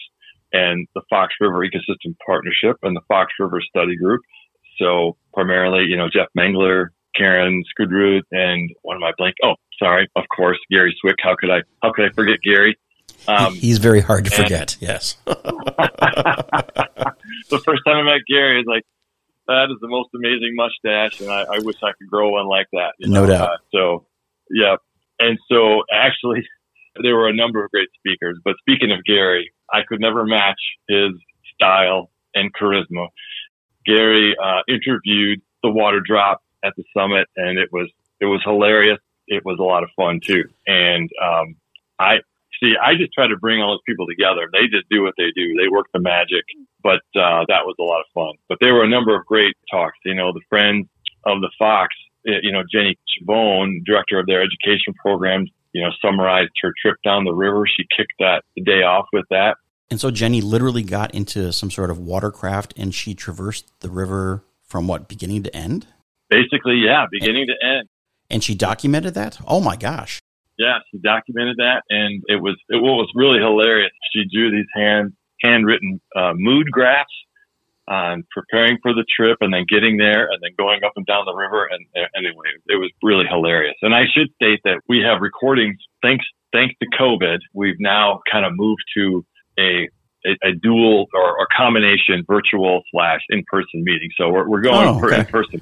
and 0.53 0.87
the 0.95 1.01
Fox 1.09 1.33
River 1.39 1.65
Ecosystem 1.65 2.15
Partnership 2.25 2.77
and 2.83 2.95
the 2.95 3.01
Fox 3.07 3.33
River 3.39 3.61
Study 3.61 3.95
Group. 3.97 4.21
So 4.77 5.17
primarily, 5.33 5.85
you 5.85 5.97
know, 5.97 6.07
Jeff 6.11 6.27
Mengler, 6.37 6.87
Karen 7.15 7.63
Skudrud, 7.73 8.21
and 8.31 8.69
one 8.81 8.95
of 8.95 9.01
my 9.01 9.11
blank. 9.17 9.35
Oh, 9.43 9.55
sorry, 9.79 10.07
of 10.15 10.23
course, 10.35 10.57
Gary 10.69 10.95
Swick. 10.99 11.15
How 11.21 11.35
could 11.39 11.49
I? 11.49 11.59
How 11.81 11.91
could 11.93 12.05
I 12.05 12.13
forget 12.13 12.37
Gary? 12.43 12.77
Um, 13.27 13.53
He's 13.55 13.79
very 13.79 14.01
hard 14.01 14.25
to 14.25 14.31
forget. 14.31 14.77
Yes. 14.79 15.17
the 15.25 15.35
first 17.63 17.81
time 17.85 17.97
I 17.97 18.03
met 18.03 18.21
Gary, 18.27 18.55
I 18.55 18.57
was 18.59 18.65
like, 18.67 18.83
that 19.47 19.65
is 19.71 19.77
the 19.81 19.87
most 19.87 20.09
amazing 20.15 20.55
mustache, 20.55 21.21
and 21.21 21.29
I, 21.29 21.43
I 21.43 21.59
wish 21.59 21.75
I 21.83 21.91
could 21.97 22.09
grow 22.09 22.29
one 22.31 22.47
like 22.47 22.67
that. 22.73 22.93
you 22.97 23.09
No 23.09 23.21
know? 23.21 23.27
doubt. 23.31 23.49
Uh, 23.49 23.57
so, 23.71 24.05
yeah. 24.49 24.75
And 25.19 25.37
so, 25.49 25.83
actually, 25.93 26.43
there 27.01 27.15
were 27.15 27.29
a 27.29 27.35
number 27.35 27.63
of 27.63 27.71
great 27.71 27.89
speakers. 27.97 28.39
But 28.43 28.55
speaking 28.59 28.91
of 28.91 29.03
Gary, 29.03 29.51
I 29.71 29.81
could 29.87 29.99
never 29.99 30.25
match 30.25 30.59
his 30.87 31.11
style 31.53 32.09
and 32.33 32.51
charisma. 32.53 33.07
Gary 33.85 34.35
uh, 34.43 34.61
interviewed 34.67 35.41
the 35.63 35.69
water 35.69 36.01
drop 36.05 36.41
at 36.63 36.73
the 36.75 36.83
summit, 36.95 37.27
and 37.35 37.57
it 37.59 37.69
was 37.71 37.89
it 38.19 38.25
was 38.25 38.41
hilarious. 38.43 38.99
It 39.27 39.43
was 39.45 39.57
a 39.59 39.63
lot 39.63 39.83
of 39.83 39.89
fun 39.95 40.19
too. 40.23 40.43
And 40.67 41.09
um, 41.23 41.55
I 41.99 42.17
see, 42.61 42.73
I 42.81 42.95
just 42.95 43.13
try 43.13 43.27
to 43.27 43.37
bring 43.37 43.61
all 43.61 43.71
those 43.73 43.85
people 43.85 44.07
together. 44.07 44.49
They 44.51 44.67
just 44.67 44.89
do 44.89 45.03
what 45.03 45.13
they 45.17 45.31
do. 45.35 45.55
They 45.55 45.67
work 45.69 45.87
the 45.93 45.99
magic. 45.99 46.45
But 46.83 47.01
uh, 47.15 47.45
that 47.47 47.65
was 47.65 47.75
a 47.79 47.83
lot 47.83 48.01
of 48.01 48.05
fun. 48.13 48.35
But 48.47 48.57
there 48.61 48.73
were 48.73 48.83
a 48.83 48.89
number 48.89 49.15
of 49.15 49.25
great 49.25 49.55
talks. 49.69 49.97
You 50.05 50.15
know, 50.15 50.31
the 50.33 50.41
friends 50.49 50.87
of 51.25 51.41
the 51.41 51.51
Fox. 51.57 51.95
You 52.23 52.51
know, 52.51 52.63
Jenny 52.71 52.97
Chabone, 53.05 53.85
director 53.85 54.19
of 54.19 54.25
their 54.25 54.41
education 54.41 54.93
programs. 54.99 55.49
You 55.73 55.83
know, 55.83 55.89
summarized 56.01 56.51
her 56.61 56.73
trip 56.81 56.97
down 57.03 57.25
the 57.25 57.33
river. 57.33 57.65
She 57.67 57.83
kicked 57.95 58.13
that 58.19 58.43
the 58.55 58.63
day 58.63 58.83
off 58.83 59.07
with 59.11 59.25
that. 59.29 59.57
And 59.91 59.99
so 59.99 60.09
Jenny 60.09 60.41
literally 60.41 60.83
got 60.83 61.13
into 61.13 61.51
some 61.51 61.69
sort 61.69 61.91
of 61.91 61.99
watercraft 61.99 62.73
and 62.77 62.93
she 62.93 63.13
traversed 63.13 63.71
the 63.81 63.89
river 63.89 64.43
from 64.63 64.87
what, 64.87 65.07
beginning 65.07 65.43
to 65.43 65.55
end? 65.55 65.85
Basically, 66.29 66.77
yeah, 66.77 67.05
beginning 67.11 67.47
to 67.47 67.67
end. 67.67 67.87
And 68.29 68.43
she 68.43 68.55
documented 68.55 69.13
that? 69.13 69.37
Oh 69.47 69.61
my 69.61 69.75
gosh. 69.75 70.19
Yeah, 70.57 70.79
she 70.91 70.97
documented 70.99 71.57
that, 71.57 71.83
and 71.89 72.23
it 72.27 72.41
was 72.41 72.55
it, 72.69 72.81
what 72.81 72.95
was 72.95 73.11
really 73.15 73.39
hilarious. 73.39 73.91
She 74.13 74.23
drew 74.31 74.51
these 74.51 74.67
hand 74.73 75.13
handwritten 75.43 75.99
uh, 76.15 76.33
mood 76.35 76.71
graphs 76.71 77.11
on 77.87 78.23
preparing 78.31 78.79
for 78.81 78.93
the 78.93 79.05
trip, 79.15 79.37
and 79.41 79.53
then 79.53 79.65
getting 79.69 79.97
there, 79.97 80.23
and 80.31 80.39
then 80.41 80.51
going 80.57 80.83
up 80.83 80.93
and 80.95 81.05
down 81.05 81.25
the 81.25 81.35
river. 81.35 81.67
And 81.69 81.85
uh, 81.95 82.07
anyway, 82.17 82.47
it 82.67 82.77
was 82.77 82.89
really 83.03 83.25
hilarious. 83.29 83.75
And 83.81 83.93
I 83.93 84.05
should 84.11 84.29
state 84.35 84.61
that 84.63 84.81
we 84.87 85.01
have 85.01 85.21
recordings 85.21 85.77
thanks 86.01 86.25
thanks 86.51 86.73
to 86.81 86.87
COVID. 86.97 87.39
We've 87.53 87.79
now 87.79 88.21
kind 88.31 88.45
of 88.45 88.53
moved 88.55 88.83
to 88.97 89.25
a 89.59 89.89
a, 90.25 90.47
a 90.49 90.53
dual 90.53 91.07
or, 91.13 91.37
or 91.37 91.47
combination 91.55 92.23
virtual 92.27 92.81
slash 92.91 93.21
in 93.29 93.43
person 93.45 93.83
meeting. 93.83 94.09
So 94.17 94.29
we're, 94.29 94.47
we're 94.49 94.61
going 94.61 94.87
Oh, 94.87 94.99
for 94.99 95.13
in 95.13 95.25
person. 95.25 95.61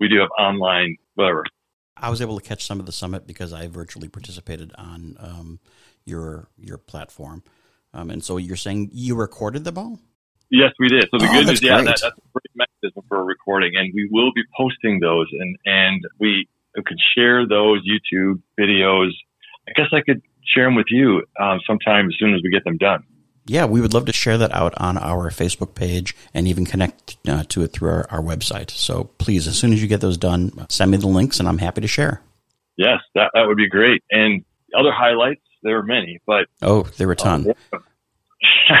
We 0.00 0.08
do 0.08 0.20
have 0.20 0.30
online, 0.38 0.96
whatever. 1.14 1.44
I 2.00 2.10
was 2.10 2.20
able 2.20 2.38
to 2.38 2.46
catch 2.46 2.64
some 2.64 2.80
of 2.80 2.86
the 2.86 2.92
summit 2.92 3.26
because 3.26 3.52
I 3.52 3.66
virtually 3.66 4.08
participated 4.08 4.72
on 4.76 5.16
um, 5.18 5.60
your 6.04 6.48
your 6.58 6.78
platform. 6.78 7.42
Um, 7.94 8.10
and 8.10 8.22
so 8.22 8.36
you're 8.36 8.56
saying 8.56 8.90
you 8.92 9.14
recorded 9.14 9.64
them 9.64 9.78
all? 9.78 10.00
Yes, 10.50 10.72
we 10.78 10.88
did. 10.88 11.08
So 11.10 11.18
the 11.18 11.26
Oh, 11.28 11.32
good 11.32 11.46
news, 11.46 11.62
yeah, 11.62 11.78
that, 11.78 11.84
that's 11.84 12.02
a 12.02 12.12
great 12.32 12.50
mechanism 12.54 13.04
for 13.08 13.22
recording, 13.24 13.72
and 13.76 13.92
we 13.94 14.08
will 14.10 14.32
be 14.32 14.42
posting 14.56 15.00
those. 15.00 15.28
And 15.32 15.56
and 15.64 16.04
we 16.18 16.48
could 16.74 16.98
share 17.14 17.46
those 17.46 17.86
YouTube 17.86 18.40
videos. 18.58 19.10
I 19.68 19.72
guess 19.74 19.88
I 19.92 20.00
could 20.00 20.22
share 20.54 20.64
them 20.64 20.74
with 20.74 20.86
you 20.90 21.22
um, 21.38 21.60
sometime 21.66 22.06
as 22.06 22.14
soon 22.18 22.34
as 22.34 22.40
we 22.42 22.50
get 22.50 22.64
them 22.64 22.78
done. 22.78 23.04
Yeah, 23.48 23.64
we 23.64 23.80
would 23.80 23.94
love 23.94 24.04
to 24.06 24.12
share 24.12 24.38
that 24.38 24.54
out 24.54 24.74
on 24.76 24.98
our 24.98 25.30
Facebook 25.30 25.74
page 25.74 26.14
and 26.34 26.46
even 26.46 26.66
connect 26.66 27.16
uh, 27.26 27.44
to 27.48 27.62
it 27.62 27.72
through 27.72 27.90
our, 27.90 28.06
our 28.10 28.20
website. 28.20 28.70
So 28.70 29.04
please, 29.18 29.48
as 29.48 29.58
soon 29.58 29.72
as 29.72 29.80
you 29.80 29.88
get 29.88 30.00
those 30.00 30.18
done, 30.18 30.66
send 30.68 30.90
me 30.90 30.98
the 30.98 31.06
links 31.06 31.40
and 31.40 31.48
I'm 31.48 31.58
happy 31.58 31.80
to 31.80 31.88
share. 31.88 32.22
Yes, 32.76 33.00
that, 33.14 33.30
that 33.34 33.46
would 33.46 33.56
be 33.56 33.68
great. 33.68 34.02
And 34.10 34.44
other 34.78 34.92
highlights, 34.92 35.42
there 35.62 35.76
were 35.76 35.82
many, 35.82 36.20
but. 36.26 36.46
Oh, 36.62 36.82
there 36.98 37.06
were 37.06 37.14
a 37.14 37.16
ton. 37.16 37.54
Uh, 37.72 37.78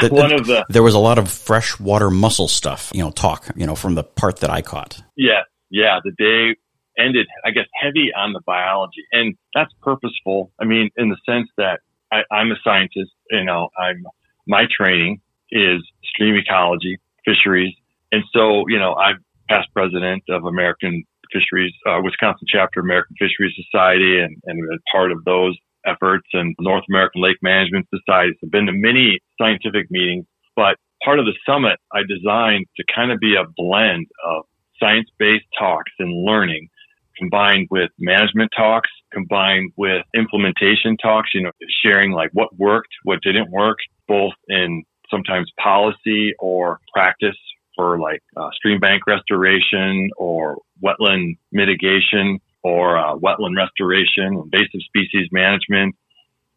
the, 0.00 0.08
one 0.10 0.32
of 0.32 0.46
the. 0.46 0.64
There 0.68 0.82
was 0.82 0.94
a 0.94 0.98
lot 0.98 1.18
of 1.18 1.30
freshwater 1.30 2.10
mussel 2.10 2.46
stuff, 2.46 2.92
you 2.94 3.02
know, 3.02 3.10
talk, 3.10 3.48
you 3.56 3.66
know, 3.66 3.74
from 3.74 3.94
the 3.94 4.04
part 4.04 4.40
that 4.40 4.50
I 4.50 4.62
caught. 4.62 5.02
Yeah, 5.16 5.42
yeah. 5.70 5.98
The 6.04 6.12
day 6.12 6.56
ended, 6.98 7.26
I 7.44 7.50
guess, 7.50 7.66
heavy 7.80 8.12
on 8.14 8.32
the 8.32 8.40
biology. 8.44 9.04
And 9.12 9.36
that's 9.54 9.72
purposeful. 9.82 10.52
I 10.60 10.64
mean, 10.64 10.90
in 10.96 11.08
the 11.08 11.16
sense 11.26 11.48
that 11.56 11.80
I, 12.12 12.22
I'm 12.30 12.50
a 12.50 12.56
scientist, 12.62 13.12
you 13.30 13.44
know, 13.44 13.70
I'm 13.78 14.04
my 14.48 14.64
training 14.74 15.20
is 15.50 15.80
stream 16.04 16.34
ecology, 16.34 16.98
fisheries. 17.24 17.74
And 18.10 18.24
so, 18.34 18.64
you 18.68 18.78
know, 18.78 18.94
I'm 18.94 19.24
past 19.48 19.68
president 19.72 20.22
of 20.28 20.44
American 20.44 21.04
Fisheries, 21.32 21.72
uh, 21.86 22.00
Wisconsin 22.02 22.46
chapter 22.48 22.80
American 22.80 23.14
Fisheries 23.18 23.54
Society 23.70 24.18
and, 24.18 24.36
and 24.46 24.80
part 24.90 25.12
of 25.12 25.24
those 25.24 25.56
efforts 25.86 26.26
and 26.32 26.54
North 26.58 26.84
American 26.90 27.22
Lake 27.22 27.36
Management 27.42 27.86
Society. 27.94 28.32
So 28.40 28.46
I've 28.46 28.50
been 28.50 28.66
to 28.66 28.72
many 28.72 29.20
scientific 29.40 29.90
meetings, 29.90 30.24
but 30.56 30.76
part 31.04 31.18
of 31.18 31.26
the 31.26 31.34
summit 31.46 31.78
I 31.92 32.00
designed 32.08 32.66
to 32.76 32.84
kind 32.94 33.12
of 33.12 33.18
be 33.20 33.36
a 33.36 33.44
blend 33.56 34.06
of 34.26 34.44
science-based 34.80 35.46
talks 35.58 35.92
and 35.98 36.24
learning 36.24 36.68
combined 37.16 37.66
with 37.70 37.90
management 37.98 38.50
talks, 38.56 38.88
combined 39.12 39.72
with 39.76 40.04
implementation 40.14 40.96
talks, 40.96 41.30
you 41.34 41.42
know, 41.42 41.50
sharing 41.82 42.12
like 42.12 42.30
what 42.32 42.56
worked, 42.56 42.90
what 43.02 43.20
didn't 43.22 43.50
work, 43.50 43.78
both 44.08 44.32
in 44.48 44.82
sometimes 45.10 45.50
policy 45.62 46.32
or 46.38 46.80
practice 46.92 47.36
for 47.76 47.98
like 47.98 48.22
uh, 48.36 48.48
stream 48.54 48.80
bank 48.80 49.02
restoration 49.06 50.10
or 50.16 50.58
wetland 50.82 51.38
mitigation 51.52 52.40
or 52.62 52.98
uh, 52.98 53.14
wetland 53.14 53.56
restoration, 53.56 54.34
invasive 54.34 54.80
species 54.86 55.28
management, 55.30 55.94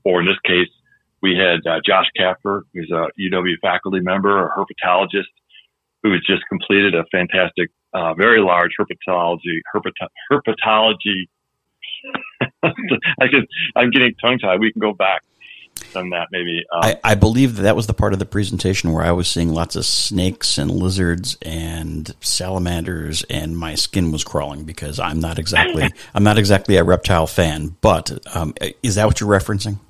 or 0.03 0.21
in 0.21 0.25
this 0.25 0.39
case, 0.45 0.69
we 1.21 1.37
had 1.37 1.59
uh, 1.71 1.79
Josh 1.85 2.07
Kapfer, 2.19 2.63
who's 2.73 2.91
a 2.91 3.07
UW 3.19 3.53
faculty 3.61 3.99
member, 3.99 4.43
a 4.43 4.49
herpetologist, 4.49 5.29
who 6.01 6.11
has 6.11 6.21
just 6.25 6.41
completed 6.49 6.95
a 6.95 7.05
fantastic, 7.11 7.69
uh, 7.93 8.15
very 8.15 8.41
large 8.41 8.71
herpetology 8.79 9.61
herpet- 9.73 10.09
herpetology. 10.31 11.27
I 12.63 13.27
can, 13.27 13.45
I'm 13.75 13.91
getting 13.91 14.15
tongue 14.19 14.39
tied. 14.39 14.59
We 14.59 14.71
can 14.71 14.79
go 14.79 14.93
back 14.93 15.21
than 15.93 16.09
that 16.11 16.27
maybe. 16.31 16.63
Um, 16.71 16.81
I, 16.83 16.99
I, 17.03 17.15
believe 17.15 17.57
that, 17.57 17.63
that 17.63 17.75
was 17.75 17.87
the 17.87 17.93
part 17.93 18.13
of 18.13 18.19
the 18.19 18.25
presentation 18.25 18.91
where 18.91 19.03
I 19.03 19.11
was 19.11 19.27
seeing 19.27 19.49
lots 19.49 19.75
of 19.75 19.85
snakes 19.85 20.57
and 20.57 20.71
lizards 20.71 21.37
and 21.41 22.13
salamanders, 22.21 23.23
and 23.29 23.57
my 23.57 23.75
skin 23.75 24.11
was 24.11 24.23
crawling 24.23 24.63
because 24.63 24.99
I'm 24.99 25.19
not 25.19 25.39
exactly 25.39 25.89
I'm 26.13 26.23
not 26.23 26.37
exactly 26.37 26.77
a 26.77 26.83
reptile 26.83 27.27
fan. 27.27 27.75
But 27.81 28.25
um, 28.35 28.53
is 28.83 28.95
that 28.95 29.05
what 29.05 29.19
you're 29.19 29.29
referencing? 29.29 29.79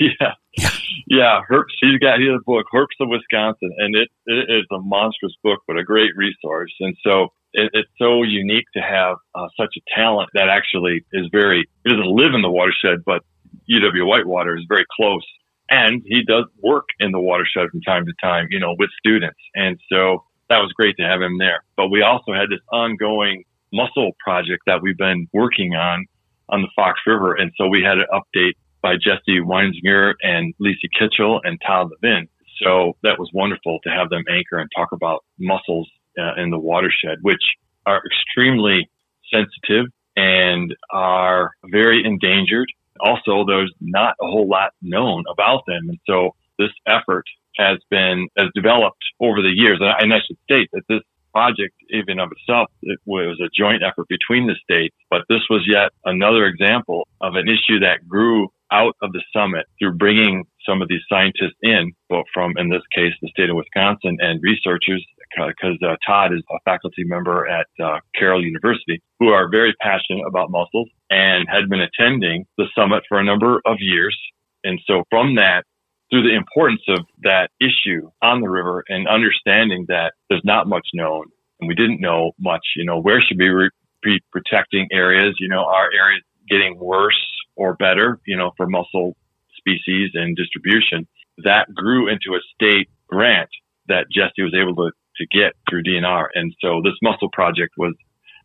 Yeah, 0.00 0.32
yeah, 0.56 0.70
yeah. 1.06 1.40
Herp, 1.48 1.64
she's 1.80 1.98
got 2.00 2.18
his 2.18 2.40
book 2.44 2.66
Herps 2.72 2.98
of 3.00 3.08
Wisconsin, 3.08 3.70
and 3.78 3.94
it, 3.94 4.08
it 4.26 4.50
is 4.50 4.66
a 4.72 4.80
monstrous 4.80 5.34
book, 5.42 5.60
but 5.68 5.78
a 5.78 5.84
great 5.84 6.16
resource. 6.16 6.72
And 6.80 6.96
so 7.04 7.28
it, 7.52 7.70
it's 7.72 7.90
so 7.98 8.22
unique 8.22 8.66
to 8.74 8.80
have 8.80 9.16
uh, 9.34 9.48
such 9.56 9.74
a 9.76 9.80
talent 9.94 10.30
that 10.34 10.48
actually 10.48 11.04
is 11.12 11.26
very. 11.32 11.68
It 11.84 11.88
doesn't 11.88 12.06
live 12.06 12.34
in 12.34 12.42
the 12.42 12.50
watershed, 12.50 13.04
but 13.04 13.22
UW 13.70 14.06
Whitewater 14.06 14.56
is 14.56 14.64
very 14.68 14.86
close. 14.94 15.26
And 15.70 16.02
he 16.06 16.22
does 16.24 16.44
work 16.62 16.86
in 16.98 17.12
the 17.12 17.20
watershed 17.20 17.68
from 17.70 17.82
time 17.82 18.06
to 18.06 18.12
time, 18.22 18.48
you 18.50 18.58
know, 18.58 18.74
with 18.78 18.88
students. 18.98 19.38
And 19.54 19.78
so 19.92 20.24
that 20.48 20.58
was 20.58 20.72
great 20.72 20.96
to 20.96 21.02
have 21.02 21.20
him 21.20 21.36
there. 21.38 21.62
But 21.76 21.88
we 21.88 22.02
also 22.02 22.32
had 22.32 22.48
this 22.50 22.60
ongoing 22.72 23.44
mussel 23.72 24.12
project 24.24 24.62
that 24.66 24.80
we've 24.82 24.96
been 24.96 25.28
working 25.32 25.74
on 25.74 26.06
on 26.48 26.62
the 26.62 26.68
Fox 26.74 27.00
River. 27.06 27.34
And 27.34 27.52
so 27.58 27.68
we 27.68 27.82
had 27.82 27.98
an 27.98 28.06
update 28.12 28.54
by 28.80 28.94
Jesse 28.94 29.40
Weinzinger 29.40 30.14
and 30.22 30.54
Lisa 30.58 30.88
Kitchell 30.98 31.40
and 31.44 31.60
Todd 31.66 31.90
Levin. 31.90 32.28
So 32.62 32.96
that 33.02 33.18
was 33.18 33.30
wonderful 33.34 33.78
to 33.84 33.90
have 33.90 34.08
them 34.08 34.24
anchor 34.28 34.58
and 34.58 34.70
talk 34.74 34.92
about 34.92 35.24
mussels 35.38 35.88
uh, 36.18 36.40
in 36.40 36.50
the 36.50 36.58
watershed, 36.58 37.18
which 37.20 37.42
are 37.86 38.00
extremely 38.06 38.88
sensitive 39.32 39.86
and 40.16 40.74
are 40.90 41.52
very 41.70 42.04
endangered 42.04 42.72
also 43.00 43.44
there's 43.46 43.72
not 43.80 44.14
a 44.20 44.26
whole 44.26 44.48
lot 44.48 44.72
known 44.82 45.24
about 45.30 45.62
them. 45.66 45.88
And 45.88 45.98
so 46.06 46.34
this 46.58 46.70
effort 46.86 47.24
has 47.56 47.78
been, 47.90 48.28
has 48.36 48.48
developed 48.54 49.02
over 49.20 49.42
the 49.42 49.52
years. 49.54 49.78
And 49.80 50.12
I, 50.12 50.18
should 50.26 50.38
state 50.44 50.68
that 50.72 50.82
this 50.88 51.02
project, 51.32 51.74
even 51.90 52.18
of 52.18 52.30
itself, 52.32 52.68
it 52.82 52.98
was 53.04 53.40
a 53.40 53.48
joint 53.56 53.82
effort 53.82 54.08
between 54.08 54.46
the 54.46 54.56
states, 54.62 54.94
but 55.10 55.22
this 55.28 55.42
was 55.50 55.66
yet 55.68 55.90
another 56.04 56.46
example 56.46 57.06
of 57.20 57.34
an 57.34 57.48
issue 57.48 57.80
that 57.80 58.08
grew 58.08 58.48
out 58.72 58.94
of 59.02 59.12
the 59.12 59.22
summit 59.32 59.66
through 59.78 59.96
bringing 59.96 60.44
some 60.66 60.82
of 60.82 60.88
these 60.88 61.00
scientists 61.08 61.56
in, 61.62 61.92
both 62.08 62.26
from, 62.32 62.52
in 62.56 62.68
this 62.68 62.82
case, 62.94 63.12
the 63.22 63.28
state 63.28 63.50
of 63.50 63.56
Wisconsin 63.56 64.16
and 64.20 64.40
researchers, 64.42 65.04
because 65.36 65.78
uh, 65.82 65.96
Todd 66.06 66.32
is 66.32 66.42
a 66.50 66.58
faculty 66.64 67.04
member 67.04 67.46
at 67.48 67.66
uh, 67.82 68.00
Carroll 68.14 68.44
University, 68.44 69.02
who 69.18 69.28
are 69.28 69.50
very 69.50 69.74
passionate 69.80 70.26
about 70.26 70.50
mussels 70.50 70.88
and 71.10 71.46
had 71.48 71.68
been 71.68 71.80
attending 71.80 72.44
the 72.56 72.66
summit 72.76 73.02
for 73.08 73.18
a 73.18 73.24
number 73.24 73.60
of 73.64 73.76
years. 73.80 74.16
And 74.64 74.80
so 74.86 75.04
from 75.10 75.36
that, 75.36 75.64
through 76.10 76.22
the 76.22 76.34
importance 76.34 76.80
of 76.88 77.00
that 77.22 77.50
issue 77.60 78.10
on 78.22 78.40
the 78.40 78.48
river 78.48 78.82
and 78.88 79.06
understanding 79.06 79.84
that 79.88 80.14
there's 80.28 80.44
not 80.44 80.66
much 80.66 80.86
known 80.94 81.26
and 81.60 81.68
we 81.68 81.74
didn't 81.74 82.00
know 82.00 82.32
much, 82.38 82.64
you 82.76 82.84
know, 82.84 82.98
where 82.98 83.20
should 83.20 83.38
we 83.38 83.68
be 84.02 84.20
protecting 84.32 84.88
areas? 84.92 85.34
You 85.38 85.48
know, 85.48 85.64
are 85.64 85.90
areas 85.92 86.22
getting 86.48 86.78
worse 86.78 87.20
or 87.58 87.74
better, 87.74 88.20
you 88.26 88.36
know, 88.36 88.52
for 88.56 88.66
mussel 88.66 89.16
species 89.56 90.10
and 90.14 90.36
distribution? 90.36 91.06
That 91.44 91.74
grew 91.74 92.08
into 92.08 92.34
a 92.34 92.40
state 92.54 92.88
grant 93.08 93.50
that 93.88 94.06
Jesse 94.10 94.42
was 94.42 94.54
able 94.54 94.74
to, 94.76 94.92
to 95.16 95.26
get 95.26 95.54
through 95.68 95.82
DNR. 95.82 96.28
And 96.34 96.54
so 96.60 96.80
this 96.82 96.94
mussel 97.02 97.28
project 97.30 97.74
was 97.76 97.94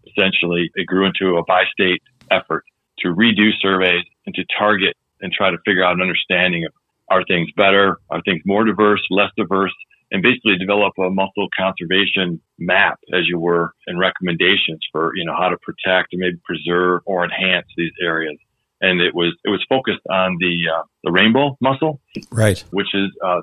essentially, 0.08 0.72
it 0.76 0.86
grew 0.86 1.06
into 1.06 1.38
a 1.38 1.44
bi-state 1.46 2.02
effort 2.32 2.66
to 3.00 3.10
redo 3.10 3.50
surveys 3.62 4.04
and 4.26 4.36
to 4.36 4.44
target 4.58 4.96
and 5.22 5.32
try 5.32 5.52
to 5.52 5.58
figure 5.66 5.84
out 5.84 5.96
an 5.96 6.02
understanding 6.02 6.66
of 6.66 6.74
are 7.10 7.24
things 7.26 7.50
better? 7.56 7.98
Are 8.10 8.22
things 8.24 8.42
more 8.46 8.64
diverse, 8.64 9.02
less 9.10 9.30
diverse? 9.38 9.74
And 10.12 10.22
basically 10.22 10.58
develop 10.58 10.94
a 11.00 11.10
mussel 11.10 11.48
conservation 11.58 12.40
map, 12.60 13.00
as 13.14 13.28
you 13.28 13.40
were, 13.40 13.74
and 13.88 14.00
recommendations 14.00 14.80
for, 14.92 15.12
you 15.16 15.26
know, 15.26 15.34
how 15.36 15.50
to 15.50 15.58
protect 15.58 16.14
and 16.14 16.20
maybe 16.20 16.38
preserve 16.46 17.02
or 17.06 17.24
enhance 17.24 17.66
these 17.76 17.92
areas. 18.02 18.38
And 18.82 19.02
it 19.02 19.16
was, 19.16 19.34
it 19.46 19.50
was 19.50 19.64
focused 19.70 20.06
on 20.10 20.38
the, 20.40 20.70
uh, 20.74 20.84
the 21.04 21.12
rainbow 21.12 21.58
mussel. 21.62 22.02
Right. 22.32 22.64
Which 22.72 22.94
is, 22.94 23.10
uh, 23.24 23.42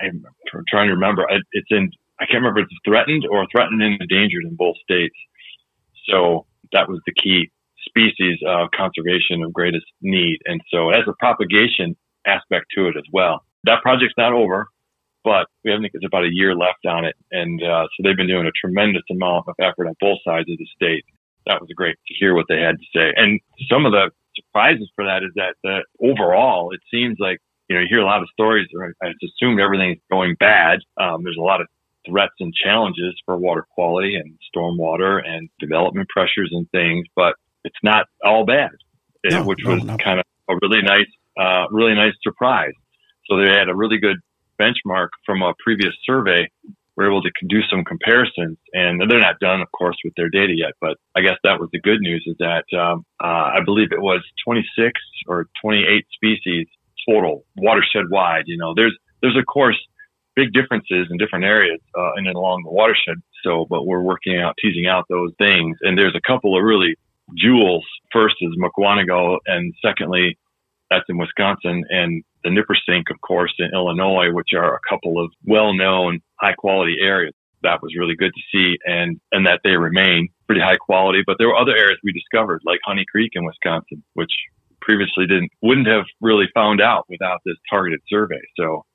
I'm 0.00 0.24
trying 0.68 0.88
to 0.88 0.94
remember. 0.94 1.26
It's 1.52 1.68
in, 1.70 1.90
I 2.20 2.26
can't 2.26 2.42
remember 2.42 2.60
if 2.60 2.66
it's 2.70 2.80
threatened 2.84 3.26
or 3.30 3.46
threatened 3.50 3.82
and 3.82 4.00
endangered 4.00 4.44
in 4.44 4.54
both 4.54 4.76
states. 4.82 5.16
So 6.08 6.46
that 6.72 6.88
was 6.88 7.00
the 7.06 7.12
key 7.12 7.50
species 7.86 8.38
of 8.46 8.68
conservation 8.76 9.42
of 9.42 9.52
greatest 9.52 9.86
need. 10.02 10.38
And 10.44 10.60
so 10.72 10.90
as 10.90 11.02
a 11.08 11.14
propagation 11.18 11.96
aspect 12.26 12.66
to 12.76 12.88
it 12.88 12.96
as 12.96 13.04
well. 13.12 13.44
That 13.64 13.82
project's 13.82 14.14
not 14.16 14.32
over, 14.32 14.68
but 15.24 15.46
we 15.64 15.70
have, 15.70 15.80
I 15.80 15.82
think 15.82 15.92
it's 15.94 16.06
about 16.06 16.24
a 16.24 16.32
year 16.32 16.54
left 16.54 16.86
on 16.86 17.04
it. 17.04 17.16
And 17.30 17.62
uh, 17.62 17.84
so 17.84 18.02
they've 18.02 18.16
been 18.16 18.28
doing 18.28 18.46
a 18.46 18.52
tremendous 18.52 19.02
amount 19.10 19.46
of 19.48 19.54
effort 19.60 19.86
on 19.88 19.94
both 20.00 20.18
sides 20.24 20.50
of 20.50 20.58
the 20.58 20.66
state. 20.74 21.04
That 21.46 21.60
was 21.60 21.70
great 21.74 21.96
to 22.06 22.14
hear 22.18 22.34
what 22.34 22.46
they 22.48 22.60
had 22.60 22.76
to 22.78 22.86
say. 22.94 23.12
And 23.16 23.40
some 23.70 23.86
of 23.86 23.92
the 23.92 24.10
surprises 24.34 24.90
for 24.94 25.04
that 25.04 25.22
is 25.22 25.32
that 25.36 25.54
uh, 25.68 25.80
overall, 26.02 26.72
it 26.72 26.80
seems 26.90 27.16
like, 27.18 27.38
you 27.68 27.76
know, 27.76 27.82
you 27.82 27.88
hear 27.88 28.00
a 28.00 28.06
lot 28.06 28.22
of 28.22 28.28
stories, 28.32 28.68
or 28.74 28.94
it's 29.02 29.22
assumed 29.22 29.60
everything's 29.60 30.00
going 30.10 30.36
bad. 30.38 30.80
Um, 31.00 31.22
there's 31.22 31.38
a 31.38 31.42
lot 31.42 31.60
of 31.60 31.68
threats 32.08 32.34
and 32.40 32.52
challenges 32.54 33.14
for 33.24 33.36
water 33.36 33.66
quality 33.74 34.16
and 34.16 34.38
stormwater 34.54 35.20
and 35.24 35.48
development 35.58 36.08
pressures 36.08 36.50
and 36.52 36.68
things, 36.70 37.06
but 37.14 37.34
it's 37.64 37.76
not 37.82 38.06
all 38.24 38.44
bad, 38.44 38.70
no, 39.24 39.44
which 39.44 39.60
no, 39.64 39.74
was 39.74 39.84
no. 39.84 39.96
kind 39.98 40.18
of 40.18 40.24
a 40.48 40.54
really 40.62 40.82
nice, 40.82 41.06
uh, 41.38 41.66
really 41.70 41.94
nice 41.94 42.14
surprise. 42.22 42.72
So 43.26 43.36
they 43.36 43.48
had 43.48 43.68
a 43.68 43.74
really 43.74 43.98
good 43.98 44.16
benchmark 44.60 45.08
from 45.24 45.42
a 45.42 45.52
previous 45.62 45.94
survey. 46.04 46.48
We're 47.00 47.08
able 47.08 47.22
to 47.22 47.30
do 47.48 47.60
some 47.70 47.82
comparisons, 47.82 48.58
and 48.74 49.00
they're 49.08 49.24
not 49.24 49.40
done, 49.40 49.62
of 49.62 49.72
course, 49.72 49.96
with 50.04 50.12
their 50.18 50.28
data 50.28 50.52
yet. 50.54 50.72
But 50.82 50.98
I 51.16 51.22
guess 51.22 51.38
that 51.44 51.58
was 51.58 51.70
the 51.72 51.80
good 51.80 52.00
news 52.00 52.22
is 52.26 52.36
that 52.40 52.64
um, 52.78 53.06
uh, 53.24 53.56
I 53.56 53.60
believe 53.64 53.88
it 53.90 54.02
was 54.02 54.20
26 54.44 55.00
or 55.26 55.46
28 55.62 56.04
species 56.12 56.66
total 57.08 57.46
watershed 57.56 58.10
wide. 58.10 58.44
You 58.48 58.58
know, 58.58 58.74
there's 58.76 58.94
there's 59.22 59.38
of 59.38 59.46
course 59.46 59.78
big 60.36 60.52
differences 60.52 61.08
in 61.10 61.16
different 61.16 61.46
areas 61.46 61.80
uh, 61.98 62.12
and 62.16 62.26
along 62.26 62.64
the 62.64 62.70
watershed. 62.70 63.16
So, 63.44 63.64
but 63.70 63.86
we're 63.86 64.02
working 64.02 64.38
out 64.38 64.56
teasing 64.60 64.86
out 64.86 65.06
those 65.08 65.32
things, 65.38 65.78
and 65.80 65.96
there's 65.96 66.14
a 66.14 66.20
couple 66.20 66.54
of 66.54 66.62
really 66.62 66.96
jewels. 67.34 67.86
First 68.12 68.36
is 68.42 68.52
Mukwonago, 68.60 69.38
and 69.46 69.72
secondly, 69.82 70.36
that's 70.90 71.04
in 71.08 71.18
Wisconsin, 71.18 71.84
and 71.88 72.22
the 72.42 72.50
Nippersink, 72.50 73.04
of 73.10 73.20
course, 73.20 73.54
in 73.58 73.70
Illinois, 73.72 74.32
which 74.32 74.50
are 74.56 74.74
a 74.74 74.80
couple 74.88 75.22
of 75.22 75.30
well-known, 75.44 76.20
high-quality 76.40 76.96
areas. 77.00 77.34
That 77.62 77.82
was 77.82 77.94
really 77.96 78.16
good 78.16 78.32
to 78.34 78.42
see, 78.52 78.78
and 78.86 79.20
and 79.32 79.46
that 79.46 79.60
they 79.62 79.76
remain 79.76 80.28
pretty 80.46 80.62
high 80.62 80.78
quality. 80.78 81.22
But 81.26 81.36
there 81.38 81.48
were 81.48 81.56
other 81.56 81.76
areas 81.76 81.98
we 82.02 82.12
discovered, 82.12 82.62
like 82.64 82.80
Honey 82.84 83.04
Creek 83.10 83.32
in 83.34 83.44
Wisconsin, 83.44 84.02
which 84.14 84.32
previously 84.80 85.26
didn't 85.26 85.50
wouldn't 85.60 85.86
have 85.86 86.06
really 86.22 86.46
found 86.54 86.80
out 86.80 87.04
without 87.10 87.40
this 87.44 87.56
targeted 87.68 88.00
survey. 88.08 88.40
So, 88.58 88.86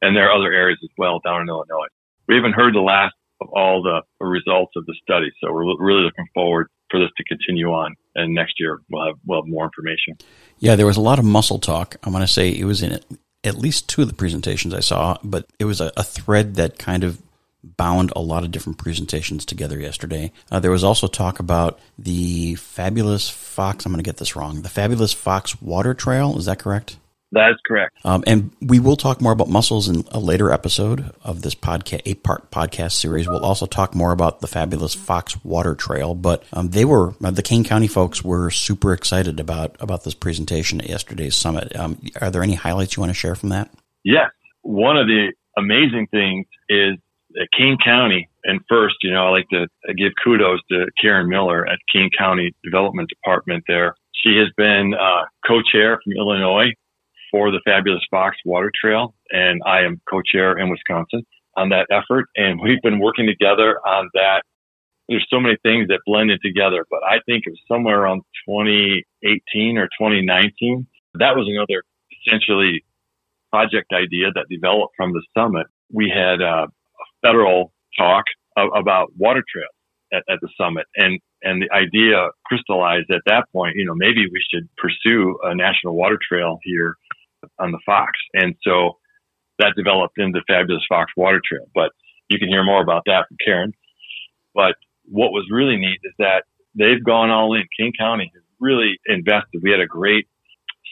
and 0.00 0.16
there 0.16 0.30
are 0.30 0.38
other 0.38 0.52
areas 0.52 0.78
as 0.84 0.90
well 0.96 1.20
down 1.24 1.42
in 1.42 1.48
Illinois. 1.48 1.88
We 2.28 2.36
haven't 2.36 2.52
heard 2.54 2.74
the 2.74 2.80
last 2.80 3.14
of 3.40 3.48
all 3.48 3.82
the 3.82 4.02
results 4.24 4.72
of 4.76 4.86
the 4.86 4.94
study, 5.02 5.30
so 5.42 5.52
we're 5.52 5.64
really 5.78 6.04
looking 6.04 6.28
forward 6.32 6.68
for 6.90 7.00
this 7.00 7.10
to 7.16 7.24
continue 7.24 7.72
on. 7.72 7.96
And 8.14 8.34
next 8.34 8.54
year 8.58 8.80
we'll 8.90 9.06
have 9.06 9.16
we'll 9.26 9.42
have 9.42 9.48
more 9.48 9.64
information. 9.64 10.18
Yeah, 10.58 10.76
there 10.76 10.86
was 10.86 10.96
a 10.96 11.00
lot 11.00 11.18
of 11.18 11.24
mussel 11.24 11.58
talk. 11.58 11.96
I 12.02 12.10
want 12.10 12.22
to 12.22 12.32
say 12.32 12.50
it 12.50 12.64
was 12.64 12.82
in 12.82 13.00
at 13.44 13.58
least 13.58 13.88
two 13.88 14.02
of 14.02 14.08
the 14.08 14.14
presentations 14.14 14.74
I 14.74 14.80
saw, 14.80 15.18
but 15.24 15.46
it 15.58 15.64
was 15.64 15.80
a, 15.80 15.92
a 15.96 16.04
thread 16.04 16.54
that 16.56 16.78
kind 16.78 17.04
of 17.04 17.20
bound 17.64 18.12
a 18.16 18.20
lot 18.20 18.42
of 18.42 18.50
different 18.50 18.78
presentations 18.78 19.44
together 19.44 19.78
yesterday. 19.78 20.32
Uh, 20.50 20.60
there 20.60 20.70
was 20.70 20.84
also 20.84 21.06
talk 21.06 21.38
about 21.38 21.78
the 21.98 22.56
fabulous 22.56 23.28
Fox. 23.28 23.86
I'm 23.86 23.92
going 23.92 24.02
to 24.02 24.08
get 24.08 24.16
this 24.16 24.34
wrong. 24.34 24.62
The 24.62 24.68
fabulous 24.68 25.12
Fox 25.12 25.60
Water 25.62 25.94
Trail. 25.94 26.36
Is 26.38 26.46
that 26.46 26.58
correct? 26.58 26.96
That 27.32 27.52
is 27.52 27.56
correct. 27.66 27.96
Um, 28.04 28.22
and 28.26 28.50
we 28.60 28.78
will 28.78 28.96
talk 28.96 29.22
more 29.22 29.32
about 29.32 29.48
mussels 29.48 29.88
in 29.88 30.04
a 30.10 30.20
later 30.20 30.52
episode 30.52 31.12
of 31.22 31.40
this 31.40 31.54
podcast, 31.54 32.02
eight 32.04 32.22
part 32.22 32.50
podcast 32.50 32.92
series. 32.92 33.26
We'll 33.26 33.44
also 33.44 33.64
talk 33.64 33.94
more 33.94 34.12
about 34.12 34.40
the 34.40 34.46
fabulous 34.46 34.94
Fox 34.94 35.42
Water 35.42 35.74
Trail. 35.74 36.14
But 36.14 36.44
um, 36.52 36.68
they 36.70 36.84
were 36.84 37.14
uh, 37.24 37.30
the 37.30 37.42
Kane 37.42 37.64
County 37.64 37.88
folks 37.88 38.22
were 38.22 38.50
super 38.50 38.92
excited 38.92 39.40
about 39.40 39.76
about 39.80 40.04
this 40.04 40.14
presentation 40.14 40.82
at 40.82 40.90
yesterday's 40.90 41.34
summit. 41.34 41.74
Um, 41.74 42.02
are 42.20 42.30
there 42.30 42.42
any 42.42 42.54
highlights 42.54 42.96
you 42.96 43.00
want 43.00 43.10
to 43.10 43.14
share 43.14 43.34
from 43.34 43.48
that? 43.48 43.70
Yes. 44.04 44.30
One 44.60 44.98
of 44.98 45.06
the 45.06 45.32
amazing 45.56 46.08
things 46.10 46.46
is 46.68 46.96
Kane 47.56 47.78
County, 47.82 48.28
and 48.44 48.60
first, 48.68 48.96
you 49.02 49.10
know, 49.10 49.28
I 49.28 49.30
like 49.30 49.48
to 49.48 49.66
give 49.94 50.12
kudos 50.22 50.60
to 50.70 50.86
Karen 51.00 51.30
Miller 51.30 51.66
at 51.66 51.78
Kane 51.90 52.10
County 52.16 52.54
Development 52.62 53.08
Department 53.08 53.64
there. 53.66 53.94
She 54.22 54.36
has 54.36 54.48
been 54.58 54.92
uh, 54.92 55.24
co-chair 55.46 55.98
from 56.04 56.12
Illinois 56.12 56.74
for 57.32 57.50
the 57.50 57.60
Fabulous 57.64 58.02
Fox 58.10 58.36
Water 58.44 58.70
Trail, 58.78 59.14
and 59.30 59.60
I 59.66 59.80
am 59.80 60.00
co-chair 60.08 60.58
in 60.58 60.70
Wisconsin 60.70 61.24
on 61.56 61.70
that 61.70 61.86
effort. 61.90 62.26
And 62.36 62.60
we've 62.60 62.80
been 62.82 63.00
working 63.00 63.26
together 63.26 63.80
on 63.84 64.10
that. 64.14 64.42
There's 65.08 65.26
so 65.28 65.40
many 65.40 65.56
things 65.62 65.88
that 65.88 66.00
blended 66.06 66.40
together, 66.44 66.86
but 66.88 67.00
I 67.02 67.18
think 67.26 67.44
it 67.46 67.50
was 67.50 67.60
somewhere 67.66 68.02
around 68.02 68.22
2018 68.48 69.78
or 69.78 69.86
2019. 69.98 70.86
That 71.14 71.34
was 71.34 71.48
another 71.48 71.82
essentially 72.24 72.84
project 73.50 73.92
idea 73.92 74.30
that 74.34 74.46
developed 74.48 74.94
from 74.96 75.12
the 75.12 75.22
summit. 75.36 75.66
We 75.92 76.12
had 76.14 76.40
uh, 76.40 76.66
a 76.68 77.26
federal 77.26 77.72
talk 77.98 78.24
about 78.56 79.08
water 79.16 79.42
trails 79.50 79.74
at, 80.12 80.22
at 80.28 80.38
the 80.40 80.48
summit. 80.56 80.86
And, 80.96 81.18
and 81.42 81.62
the 81.62 81.70
idea 81.74 82.28
crystallized 82.46 83.10
at 83.10 83.22
that 83.26 83.44
point, 83.52 83.74
you 83.76 83.84
know, 83.84 83.94
maybe 83.94 84.26
we 84.30 84.42
should 84.52 84.68
pursue 84.76 85.38
a 85.42 85.54
national 85.54 85.96
water 85.96 86.18
trail 86.28 86.58
here 86.62 86.96
on 87.58 87.72
the 87.72 87.80
Fox. 87.84 88.12
And 88.34 88.54
so 88.62 88.98
that 89.58 89.74
developed 89.76 90.18
into 90.18 90.40
Fabulous 90.46 90.82
Fox 90.88 91.12
Water 91.16 91.40
Trail. 91.44 91.66
But 91.74 91.90
you 92.28 92.38
can 92.38 92.48
hear 92.48 92.64
more 92.64 92.82
about 92.82 93.02
that 93.06 93.26
from 93.28 93.36
Karen. 93.44 93.72
But 94.54 94.74
what 95.04 95.32
was 95.32 95.46
really 95.50 95.76
neat 95.76 96.00
is 96.04 96.12
that 96.18 96.44
they've 96.74 97.02
gone 97.04 97.30
all 97.30 97.54
in. 97.54 97.64
Kane 97.78 97.92
County 97.98 98.30
has 98.34 98.42
really 98.60 98.98
invested. 99.06 99.62
We 99.62 99.70
had 99.70 99.80
a 99.80 99.86
great 99.86 100.26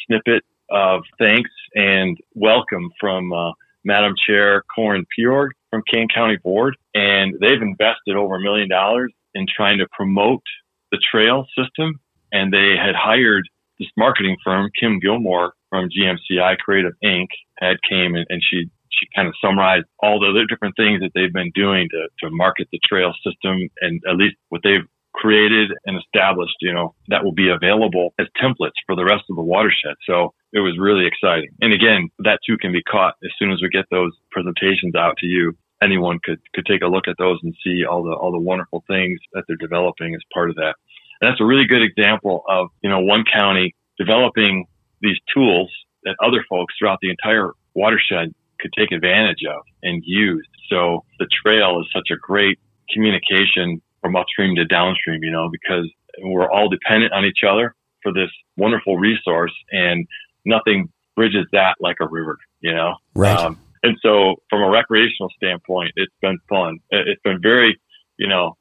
snippet 0.06 0.44
of 0.70 1.02
thanks 1.18 1.50
and 1.74 2.16
welcome 2.34 2.90
from 3.00 3.32
uh, 3.32 3.52
Madam 3.84 4.14
Chair 4.26 4.62
Corinne 4.74 5.06
Pierog 5.18 5.48
from 5.70 5.82
Kane 5.90 6.08
County 6.12 6.36
Board, 6.36 6.76
and 6.94 7.34
they've 7.40 7.62
invested 7.62 8.16
over 8.16 8.36
a 8.36 8.40
million 8.40 8.68
dollars 8.68 9.12
in 9.34 9.46
trying 9.54 9.78
to 9.78 9.86
promote 9.92 10.42
the 10.90 10.98
trail 11.10 11.46
system. 11.56 12.00
And 12.32 12.52
they 12.52 12.74
had 12.76 12.94
hired 12.94 13.48
this 13.78 13.88
marketing 13.96 14.36
firm, 14.44 14.70
Kim 14.78 15.00
Gilmore 15.00 15.54
from 15.70 15.88
GMCI 15.88 16.58
Creative 16.58 16.92
Inc. 17.02 17.28
had 17.58 17.76
came 17.88 18.14
and, 18.14 18.26
and 18.28 18.42
she 18.42 18.70
she 18.90 19.06
kind 19.14 19.28
of 19.28 19.34
summarized 19.42 19.86
all 20.00 20.20
the 20.20 20.28
other 20.28 20.44
different 20.46 20.76
things 20.76 21.00
that 21.00 21.12
they've 21.14 21.32
been 21.32 21.52
doing 21.54 21.88
to, 21.90 22.08
to 22.20 22.34
market 22.34 22.68
the 22.72 22.80
trail 22.84 23.14
system 23.24 23.70
and 23.80 24.02
at 24.06 24.16
least 24.16 24.36
what 24.48 24.60
they've 24.62 24.84
created 25.12 25.70
and 25.86 25.98
established, 25.98 26.56
you 26.60 26.72
know, 26.72 26.94
that 27.08 27.24
will 27.24 27.32
be 27.32 27.48
available 27.48 28.14
as 28.18 28.26
templates 28.40 28.78
for 28.86 28.94
the 28.96 29.04
rest 29.04 29.24
of 29.30 29.36
the 29.36 29.42
watershed. 29.42 29.94
So 30.06 30.34
it 30.52 30.60
was 30.60 30.78
really 30.78 31.06
exciting. 31.06 31.50
And 31.60 31.72
again, 31.72 32.10
that 32.20 32.40
too 32.46 32.56
can 32.58 32.72
be 32.72 32.82
caught 32.82 33.14
as 33.24 33.30
soon 33.38 33.50
as 33.50 33.60
we 33.62 33.68
get 33.68 33.86
those 33.90 34.12
presentations 34.30 34.94
out 34.94 35.16
to 35.18 35.26
you. 35.26 35.56
Anyone 35.82 36.18
could, 36.22 36.40
could 36.54 36.66
take 36.66 36.82
a 36.82 36.86
look 36.86 37.08
at 37.08 37.16
those 37.18 37.38
and 37.42 37.54
see 37.64 37.84
all 37.84 38.02
the, 38.02 38.12
all 38.12 38.32
the 38.32 38.38
wonderful 38.38 38.84
things 38.86 39.18
that 39.32 39.44
they're 39.48 39.56
developing 39.56 40.14
as 40.14 40.20
part 40.32 40.50
of 40.50 40.56
that. 40.56 40.74
And 41.20 41.30
that's 41.30 41.40
a 41.40 41.44
really 41.44 41.66
good 41.66 41.82
example 41.82 42.44
of, 42.48 42.68
you 42.82 42.90
know, 42.90 43.00
one 43.00 43.24
county 43.24 43.74
developing 43.98 44.66
these 45.00 45.16
tools 45.34 45.70
that 46.04 46.16
other 46.22 46.44
folks 46.48 46.74
throughout 46.78 46.98
the 47.02 47.10
entire 47.10 47.52
watershed 47.74 48.34
could 48.60 48.72
take 48.76 48.92
advantage 48.92 49.44
of 49.48 49.62
and 49.82 50.02
use. 50.04 50.46
So 50.68 51.04
the 51.18 51.26
trail 51.44 51.80
is 51.80 51.86
such 51.94 52.10
a 52.10 52.16
great 52.16 52.58
communication 52.92 53.80
from 54.00 54.16
upstream 54.16 54.56
to 54.56 54.64
downstream, 54.64 55.22
you 55.22 55.30
know, 55.30 55.48
because 55.50 55.90
we're 56.22 56.50
all 56.50 56.68
dependent 56.68 57.12
on 57.12 57.24
each 57.24 57.40
other 57.48 57.74
for 58.02 58.12
this 58.12 58.30
wonderful 58.56 58.96
resource 58.96 59.52
and 59.70 60.06
nothing 60.44 60.90
bridges 61.16 61.46
that 61.52 61.76
like 61.80 61.96
a 62.00 62.08
river, 62.08 62.38
you 62.60 62.72
know? 62.72 62.94
Right. 63.14 63.38
Um, 63.38 63.58
and 63.82 63.96
so 64.02 64.36
from 64.48 64.62
a 64.62 64.70
recreational 64.70 65.30
standpoint, 65.36 65.92
it's 65.96 66.12
been 66.20 66.38
fun. 66.48 66.78
It's 66.90 67.20
been 67.22 67.40
very, 67.40 67.80
you 68.18 68.28
know, 68.28 68.56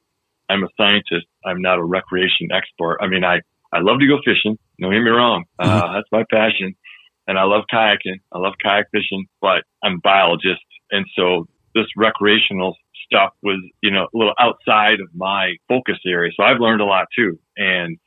I'm 0.50 0.64
a 0.64 0.68
scientist. 0.78 1.28
I'm 1.46 1.62
not 1.62 1.78
a 1.78 1.84
recreation 1.84 2.50
expert. 2.52 2.98
I 3.02 3.08
mean, 3.08 3.24
I, 3.24 3.42
I 3.72 3.80
love 3.80 4.00
to 4.00 4.08
go 4.08 4.18
fishing. 4.26 4.58
Don't 4.80 4.92
get 4.92 5.02
me 5.02 5.10
wrong. 5.10 5.46
Uh, 5.58 5.82
mm-hmm. 5.82 5.94
that's 5.94 6.08
my 6.12 6.24
passion. 6.30 6.76
And 7.28 7.38
I 7.38 7.44
love 7.44 7.64
kayaking. 7.72 8.20
I 8.32 8.40
love 8.40 8.54
kayak 8.64 8.88
fishing, 8.92 9.28
but 9.42 9.64
I'm 9.84 9.96
a 9.96 10.00
biologist. 10.04 10.64
And 10.92 11.06
so 11.16 11.48
this 11.76 11.86
recreational 11.96 12.76
stuff 13.06 13.34
was, 13.44 13.62
you 13.82 13.92
know, 13.92 14.08
a 14.14 14.18
little 14.18 14.34
outside 14.40 15.00
of 15.00 15.10
my 15.14 15.54
focus 15.68 15.98
area. 16.08 16.32
So 16.36 16.44
I've 16.44 16.60
learned 16.60 16.82
a 16.82 16.86
lot 16.86 17.06
too. 17.16 17.40
And, 17.58 17.98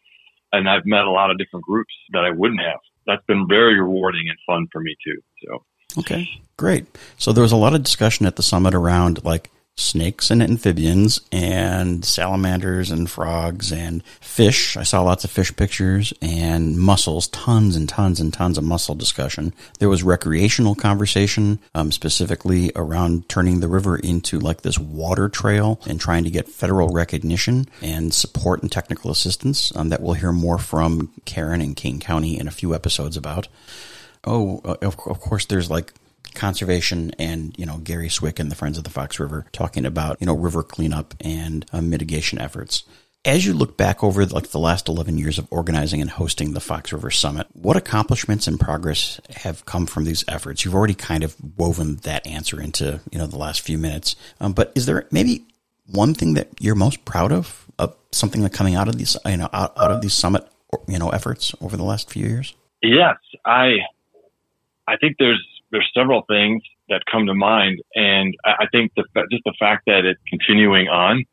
and 0.52 0.68
I've 0.68 0.84
met 0.84 1.04
a 1.04 1.10
lot 1.10 1.30
of 1.30 1.38
different 1.38 1.64
groups 1.64 1.94
that 2.12 2.24
I 2.24 2.30
wouldn't 2.30 2.60
have. 2.60 2.80
That's 3.06 3.24
been 3.26 3.46
very 3.48 3.80
rewarding 3.80 4.28
and 4.28 4.38
fun 4.46 4.66
for 4.72 4.80
me 4.80 4.96
too. 5.04 5.20
So. 5.46 5.64
Okay, 5.98 6.28
great. 6.56 6.86
So 7.18 7.32
there 7.32 7.42
was 7.42 7.52
a 7.52 7.56
lot 7.56 7.74
of 7.74 7.82
discussion 7.82 8.26
at 8.26 8.36
the 8.36 8.42
summit 8.42 8.74
around 8.74 9.24
like 9.24 9.50
snakes 9.76 10.30
and 10.30 10.42
amphibians 10.42 11.20
and 11.32 12.04
salamanders 12.04 12.90
and 12.90 13.10
frogs 13.10 13.72
and 13.72 14.04
fish. 14.20 14.76
I 14.76 14.82
saw 14.82 15.02
lots 15.02 15.24
of 15.24 15.30
fish 15.30 15.54
pictures 15.56 16.12
and 16.20 16.78
mussels, 16.78 17.28
tons 17.28 17.74
and 17.74 17.88
tons 17.88 18.20
and 18.20 18.32
tons 18.32 18.58
of 18.58 18.64
mussel 18.64 18.94
discussion. 18.94 19.54
There 19.78 19.88
was 19.88 20.02
recreational 20.02 20.74
conversation, 20.74 21.58
um, 21.74 21.90
specifically 21.90 22.70
around 22.76 23.28
turning 23.28 23.60
the 23.60 23.68
river 23.68 23.96
into 23.96 24.38
like 24.38 24.60
this 24.62 24.78
water 24.78 25.28
trail 25.28 25.80
and 25.86 25.98
trying 25.98 26.24
to 26.24 26.30
get 26.30 26.48
federal 26.48 26.88
recognition 26.88 27.66
and 27.80 28.12
support 28.12 28.62
and 28.62 28.70
technical 28.70 29.10
assistance 29.10 29.74
um, 29.74 29.88
that 29.88 30.02
we'll 30.02 30.14
hear 30.14 30.32
more 30.32 30.58
from 30.58 31.10
Karen 31.24 31.60
and 31.62 31.76
Kane 31.76 31.98
County 31.98 32.38
in 32.38 32.46
a 32.46 32.52
few 32.52 32.74
episodes 32.74 33.16
about. 33.16 33.48
Oh, 34.24 34.60
uh, 34.64 34.76
of, 34.82 34.98
of 35.06 35.20
course, 35.20 35.46
there's 35.46 35.70
like 35.70 35.92
conservation 36.34 37.12
and 37.18 37.56
you 37.58 37.66
know 37.66 37.78
Gary 37.78 38.08
Swick 38.08 38.38
and 38.38 38.50
the 38.50 38.54
Friends 38.54 38.78
of 38.78 38.84
the 38.84 38.90
Fox 38.90 39.18
River 39.18 39.46
talking 39.52 39.84
about 39.84 40.18
you 40.20 40.26
know 40.26 40.36
river 40.36 40.62
cleanup 40.62 41.14
and 41.20 41.66
uh, 41.72 41.80
mitigation 41.80 42.38
efforts. 42.38 42.84
As 43.24 43.46
you 43.46 43.54
look 43.54 43.76
back 43.76 44.02
over 44.02 44.26
like 44.26 44.48
the 44.48 44.58
last 44.58 44.88
11 44.88 45.16
years 45.16 45.38
of 45.38 45.46
organizing 45.52 46.00
and 46.00 46.10
hosting 46.10 46.54
the 46.54 46.60
Fox 46.60 46.92
River 46.92 47.08
Summit, 47.08 47.46
what 47.52 47.76
accomplishments 47.76 48.48
and 48.48 48.58
progress 48.58 49.20
have 49.36 49.64
come 49.64 49.86
from 49.86 50.04
these 50.04 50.24
efforts? 50.26 50.64
You've 50.64 50.74
already 50.74 50.94
kind 50.94 51.22
of 51.22 51.36
woven 51.56 51.96
that 52.02 52.26
answer 52.26 52.60
into 52.60 53.00
you 53.10 53.18
know 53.18 53.26
the 53.26 53.38
last 53.38 53.60
few 53.60 53.78
minutes, 53.78 54.16
um, 54.40 54.52
but 54.52 54.72
is 54.74 54.86
there 54.86 55.06
maybe 55.10 55.46
one 55.86 56.14
thing 56.14 56.34
that 56.34 56.48
you're 56.60 56.74
most 56.74 57.04
proud 57.04 57.32
of, 57.32 57.66
of 57.78 57.94
something 58.10 58.42
that 58.42 58.52
coming 58.52 58.74
out 58.74 58.88
of 58.88 58.96
these 58.96 59.16
you 59.26 59.36
know 59.36 59.48
out, 59.52 59.72
out 59.76 59.90
of 59.90 60.00
these 60.00 60.14
summit 60.14 60.46
you 60.88 60.98
know 60.98 61.10
efforts 61.10 61.54
over 61.60 61.76
the 61.76 61.84
last 61.84 62.10
few 62.10 62.26
years? 62.26 62.54
Yes, 62.82 63.16
I 63.46 63.76
I 64.88 64.96
think 64.96 65.16
there's 65.18 65.44
there's 65.72 65.90
several 65.96 66.22
things 66.28 66.62
that 66.88 67.02
come 67.10 67.26
to 67.26 67.34
mind, 67.34 67.80
and 67.94 68.34
I, 68.44 68.50
I 68.60 68.66
think 68.70 68.92
the, 68.96 69.04
just 69.30 69.42
the 69.44 69.54
fact 69.58 69.84
that 69.86 70.04
it's 70.04 70.20
continuing 70.28 70.88
on 70.88 71.24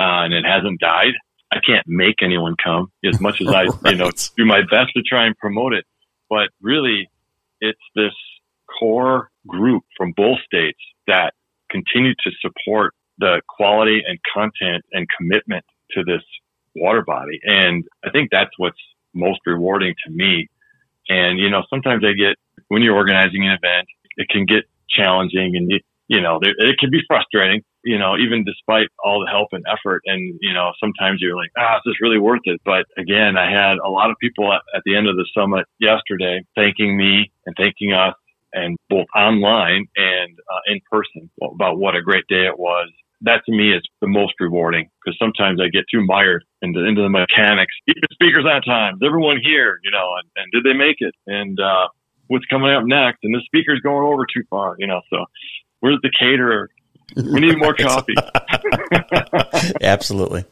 uh, 0.00 0.24
and 0.24 0.32
it 0.32 0.44
hasn't 0.44 0.80
died. 0.80 1.12
I 1.52 1.58
can't 1.60 1.86
make 1.86 2.22
anyone 2.22 2.56
come 2.62 2.90
as 3.04 3.20
much 3.20 3.42
as 3.42 3.48
I, 3.48 3.64
right. 3.64 3.92
you 3.92 3.96
know, 3.96 4.10
do 4.36 4.46
my 4.46 4.62
best 4.62 4.92
to 4.96 5.02
try 5.02 5.26
and 5.26 5.36
promote 5.36 5.74
it. 5.74 5.84
But 6.30 6.48
really, 6.62 7.10
it's 7.60 7.80
this 7.94 8.14
core 8.78 9.30
group 9.46 9.84
from 9.96 10.12
both 10.16 10.38
states 10.46 10.78
that 11.06 11.34
continue 11.70 12.14
to 12.14 12.30
support 12.40 12.94
the 13.18 13.42
quality 13.48 14.02
and 14.06 14.18
content 14.32 14.84
and 14.92 15.06
commitment 15.16 15.64
to 15.92 16.02
this 16.04 16.22
water 16.74 17.02
body. 17.02 17.38
And 17.44 17.84
I 18.04 18.10
think 18.10 18.30
that's 18.30 18.50
what's 18.56 18.80
most 19.14 19.40
rewarding 19.46 19.94
to 20.06 20.12
me. 20.12 20.48
And, 21.08 21.38
you 21.38 21.50
know, 21.50 21.62
sometimes 21.68 22.02
I 22.04 22.12
get, 22.12 22.36
when 22.72 22.80
you're 22.80 22.96
organizing 22.96 23.44
an 23.44 23.52
event, 23.52 23.86
it 24.16 24.28
can 24.30 24.46
get 24.46 24.64
challenging 24.88 25.52
and, 25.56 25.70
you, 26.08 26.22
know, 26.22 26.40
it 26.40 26.78
can 26.78 26.90
be 26.90 27.02
frustrating, 27.06 27.60
you 27.84 27.98
know, 27.98 28.16
even 28.16 28.44
despite 28.44 28.88
all 29.04 29.20
the 29.20 29.30
help 29.30 29.48
and 29.52 29.62
effort. 29.68 30.00
And, 30.06 30.38
you 30.40 30.54
know, 30.54 30.72
sometimes 30.80 31.20
you're 31.20 31.36
like, 31.36 31.50
ah, 31.58 31.76
is 31.76 31.82
this 31.84 32.00
really 32.00 32.18
worth 32.18 32.40
it? 32.44 32.62
But 32.64 32.86
again, 32.96 33.36
I 33.36 33.50
had 33.50 33.76
a 33.76 33.90
lot 33.90 34.08
of 34.08 34.16
people 34.22 34.50
at, 34.50 34.62
at 34.74 34.82
the 34.86 34.96
end 34.96 35.06
of 35.06 35.16
the 35.16 35.28
summit 35.36 35.66
yesterday 35.80 36.40
thanking 36.56 36.96
me 36.96 37.30
and 37.44 37.54
thanking 37.58 37.92
us 37.92 38.14
and 38.54 38.78
both 38.88 39.06
online 39.14 39.84
and 39.96 40.32
uh, 40.50 40.72
in 40.72 40.80
person 40.90 41.28
about 41.42 41.78
what 41.78 41.94
a 41.94 42.00
great 42.00 42.26
day 42.28 42.46
it 42.46 42.58
was. 42.58 42.88
That 43.20 43.42
to 43.46 43.52
me 43.52 43.72
is 43.72 43.82
the 44.00 44.08
most 44.08 44.32
rewarding 44.40 44.88
because 45.04 45.16
sometimes 45.18 45.60
I 45.60 45.68
get 45.68 45.84
too 45.92 46.04
mired 46.04 46.42
into, 46.62 46.80
into 46.84 47.02
the 47.02 47.08
mechanics. 47.08 47.74
Keep 47.86 48.00
the 48.00 48.08
speakers 48.12 48.46
on 48.48 48.62
time. 48.62 48.94
Is 48.94 49.06
everyone 49.06 49.38
here? 49.42 49.78
You 49.84 49.90
know, 49.90 50.08
and, 50.18 50.28
and 50.36 50.46
did 50.52 50.64
they 50.64 50.76
make 50.76 50.96
it? 51.00 51.14
And, 51.26 51.60
uh, 51.60 51.88
what's 52.28 52.46
coming 52.46 52.70
up 52.70 52.84
next? 52.84 53.20
And 53.22 53.34
the 53.34 53.42
speaker's 53.44 53.80
going 53.80 54.06
over 54.06 54.24
too 54.32 54.42
far, 54.48 54.76
you 54.78 54.86
know, 54.86 55.00
so 55.10 55.24
where's 55.80 55.98
the 56.02 56.10
caterer? 56.18 56.70
We 57.16 57.40
need 57.40 57.58
more 57.58 57.74
coffee. 57.78 58.14
Absolutely. 59.82 60.44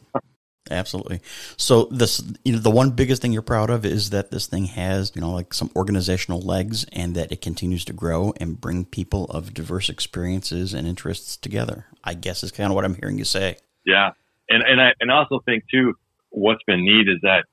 Absolutely. 0.71 1.21
So 1.57 1.85
this, 1.87 2.23
you 2.45 2.53
know, 2.53 2.59
the 2.59 2.71
one 2.71 2.91
biggest 2.91 3.23
thing 3.23 3.33
you're 3.33 3.43
proud 3.43 3.71
of 3.71 3.85
is 3.85 4.11
that 4.11 4.31
this 4.31 4.47
thing 4.47 4.67
has, 4.67 5.11
you 5.15 5.21
know, 5.21 5.33
like 5.33 5.53
some 5.53 5.71
organizational 5.75 6.41
legs 6.41 6.85
and 6.93 7.17
that 7.17 7.33
it 7.33 7.41
continues 7.41 7.85
to 7.87 7.93
grow 7.93 8.33
and 8.37 8.61
bring 8.61 8.85
people 8.85 9.25
of 9.27 9.53
diverse 9.53 9.89
experiences 9.89 10.73
and 10.73 10.87
interests 10.87 11.37
together. 11.37 11.87
I 12.05 12.15
guess 12.15 12.45
is 12.45 12.53
kind 12.53 12.71
of 12.71 12.77
what 12.77 12.85
I'm 12.85 12.95
hearing 12.95 13.19
you 13.19 13.25
say. 13.25 13.57
Yeah. 13.85 14.11
And, 14.49 14.63
and 14.63 14.81
I, 14.81 14.91
and 15.01 15.11
also 15.11 15.41
think 15.45 15.65
too, 15.71 15.95
what's 16.29 16.63
been 16.67 16.85
neat 16.85 17.09
is 17.09 17.19
that 17.23 17.47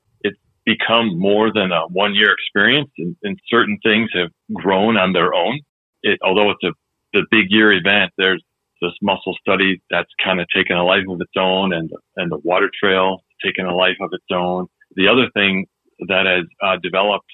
become 0.68 1.18
more 1.18 1.50
than 1.52 1.72
a 1.72 1.86
one 1.88 2.14
year 2.14 2.30
experience 2.30 2.90
and, 2.98 3.16
and 3.22 3.38
certain 3.48 3.78
things 3.82 4.10
have 4.12 4.30
grown 4.52 4.98
on 4.98 5.14
their 5.14 5.32
own. 5.32 5.60
It, 6.02 6.18
although 6.22 6.50
it's 6.50 6.62
a, 6.62 6.72
the 7.14 7.24
big 7.30 7.46
year 7.48 7.72
event, 7.72 8.12
there's 8.18 8.42
this 8.82 8.92
mussel 9.00 9.34
study 9.40 9.80
that's 9.90 10.10
kind 10.22 10.40
of 10.40 10.46
taken 10.54 10.76
a 10.76 10.84
life 10.84 11.04
of 11.08 11.20
its 11.20 11.32
own 11.38 11.72
and, 11.72 11.90
and 12.16 12.30
the 12.30 12.38
water 12.44 12.70
trail 12.78 13.22
taken 13.44 13.64
a 13.64 13.74
life 13.74 13.96
of 14.00 14.10
its 14.12 14.26
own. 14.30 14.66
The 14.94 15.08
other 15.08 15.30
thing 15.32 15.66
that 16.06 16.26
has 16.26 16.44
uh, 16.62 16.76
developed 16.82 17.30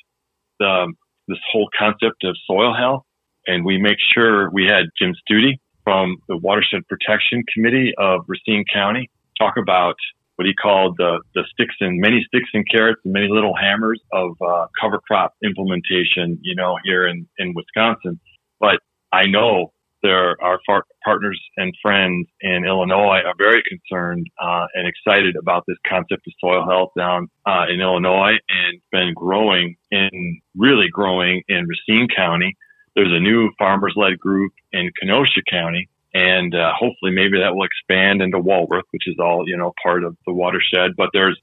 the, 0.61 0.93
this 1.27 1.39
whole 1.51 1.69
concept 1.77 2.23
of 2.25 2.37
soil 2.47 2.73
health. 2.75 3.03
And 3.47 3.65
we 3.65 3.79
make 3.79 3.99
sure 4.15 4.49
we 4.51 4.65
had 4.65 4.87
Jim 4.99 5.13
Studi 5.29 5.59
from 5.83 6.17
the 6.29 6.37
Watershed 6.37 6.87
Protection 6.89 7.43
Committee 7.53 7.93
of 7.99 8.21
Racine 8.27 8.65
County 8.73 9.11
talk 9.39 9.55
about 9.61 9.97
what 10.37 10.47
he 10.47 10.55
called 10.55 10.97
the, 10.99 11.21
the 11.35 11.45
sticks 11.53 11.75
and 11.81 12.01
many 12.01 12.25
sticks 12.27 12.51
and 12.55 12.65
carrots 12.71 13.01
and 13.05 13.13
many 13.13 13.29
little 13.29 13.55
hammers 13.55 14.01
of 14.13 14.31
uh, 14.43 14.67
cover 14.81 15.01
crop 15.07 15.35
implementation, 15.45 16.39
you 16.43 16.55
know, 16.55 16.77
here 16.85 17.07
in, 17.07 17.27
in 17.39 17.55
Wisconsin. 17.55 18.21
But 18.59 18.81
I 19.13 19.27
know 19.27 19.73
there, 20.03 20.37
our 20.43 20.61
far- 20.67 20.85
partners 21.05 21.41
and 21.57 21.73
friends 21.81 22.29
in 22.41 22.65
Illinois 22.67 23.21
are 23.25 23.35
very 23.39 23.63
concerned 23.67 24.27
uh, 24.41 24.67
and 24.75 24.87
excited 24.87 25.35
about 25.35 25.65
this 25.67 25.79
concept 25.89 26.27
of 26.27 26.33
soil 26.41 26.65
health 26.69 26.91
down 26.97 27.29
uh, 27.47 27.65
in 27.73 27.81
Illinois 27.81 28.35
and 28.49 28.81
been 28.93 29.15
growing 29.15 29.77
and 29.91 30.41
really 30.57 30.89
growing 30.93 31.43
in 31.49 31.67
Racine 31.67 32.09
County. 32.15 32.55
There's 32.95 33.13
a 33.13 33.21
new 33.21 33.51
farmers 33.59 33.95
led 33.97 34.19
group 34.19 34.53
in 34.73 34.91
Kenosha 35.01 35.41
County. 35.51 35.89
And 36.15 36.55
uh, 36.55 36.73
hopefully, 36.79 37.13
maybe 37.13 37.41
that 37.41 37.55
will 37.55 37.67
expand 37.67 38.23
into 38.23 38.39
Walworth, 38.39 38.85
which 38.93 39.07
is 39.07 39.17
all 39.19 39.45
you 39.47 39.57
know 39.57 39.73
part 39.83 40.05
of 40.05 40.17
the 40.27 40.33
watershed. 40.33 40.93
But 40.97 41.11
there's 41.13 41.39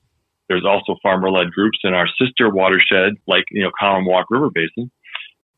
there's 0.48 0.66
also 0.66 0.96
farmer 1.04 1.30
led 1.30 1.52
groups 1.52 1.80
in 1.84 1.94
our 1.94 2.08
sister 2.20 2.50
watershed, 2.50 3.16
like 3.28 3.46
you 3.52 3.64
know 3.64 3.72
Collin 3.78 4.06
Walk 4.06 4.28
River 4.30 4.50
Basin. 4.54 4.92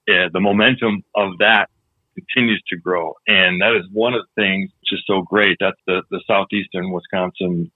The 0.07 0.39
momentum 0.39 1.03
of 1.15 1.37
that 1.39 1.69
continues 2.13 2.61
to 2.69 2.77
grow. 2.77 3.13
And 3.27 3.61
that 3.61 3.75
is 3.75 3.85
one 3.91 4.13
of 4.13 4.21
the 4.21 4.41
things 4.41 4.69
which 4.81 4.99
is 4.99 5.03
so 5.07 5.21
great. 5.21 5.57
That's 5.59 5.79
the, 5.87 6.03
the 6.11 6.21
Southeastern 6.27 6.91
Wisconsin 6.91 7.71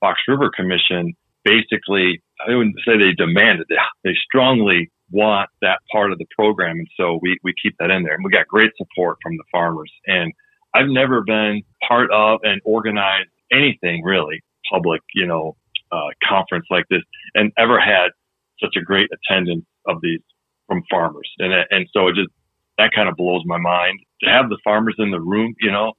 Fox 0.00 0.20
River 0.28 0.50
Commission 0.54 1.14
basically, 1.44 2.22
I 2.46 2.54
wouldn't 2.54 2.76
say 2.86 2.98
they 2.98 3.12
demanded, 3.12 3.66
they, 3.68 3.76
they 4.04 4.14
strongly 4.26 4.90
want 5.10 5.48
that 5.62 5.78
part 5.90 6.12
of 6.12 6.18
the 6.18 6.26
program. 6.38 6.76
And 6.78 6.88
so 6.96 7.18
we, 7.22 7.38
we 7.42 7.54
keep 7.60 7.76
that 7.78 7.90
in 7.90 8.02
there. 8.02 8.14
And 8.14 8.24
we 8.24 8.30
got 8.30 8.46
great 8.46 8.72
support 8.76 9.18
from 9.22 9.36
the 9.36 9.44
farmers. 9.50 9.90
And 10.06 10.32
I've 10.74 10.88
never 10.88 11.22
been 11.22 11.62
part 11.86 12.10
of 12.10 12.40
and 12.42 12.60
organized 12.64 13.30
anything 13.52 14.02
really 14.04 14.42
public, 14.70 15.00
you 15.14 15.26
know, 15.26 15.56
uh, 15.90 16.08
conference 16.28 16.66
like 16.70 16.84
this 16.90 17.02
and 17.34 17.52
ever 17.56 17.80
had 17.80 18.08
such 18.60 18.76
a 18.76 18.82
great 18.82 19.08
attendance 19.12 19.64
of 19.86 19.98
these 20.02 20.20
from 20.66 20.82
farmers. 20.90 21.30
And, 21.38 21.52
and 21.70 21.86
so 21.92 22.08
it 22.08 22.14
just, 22.14 22.28
that 22.76 22.90
kind 22.94 23.08
of 23.08 23.16
blows 23.16 23.42
my 23.46 23.58
mind 23.58 24.00
to 24.22 24.30
have 24.30 24.50
the 24.50 24.58
farmers 24.62 24.96
in 24.98 25.10
the 25.10 25.20
room, 25.20 25.54
you 25.60 25.70
know, 25.70 25.92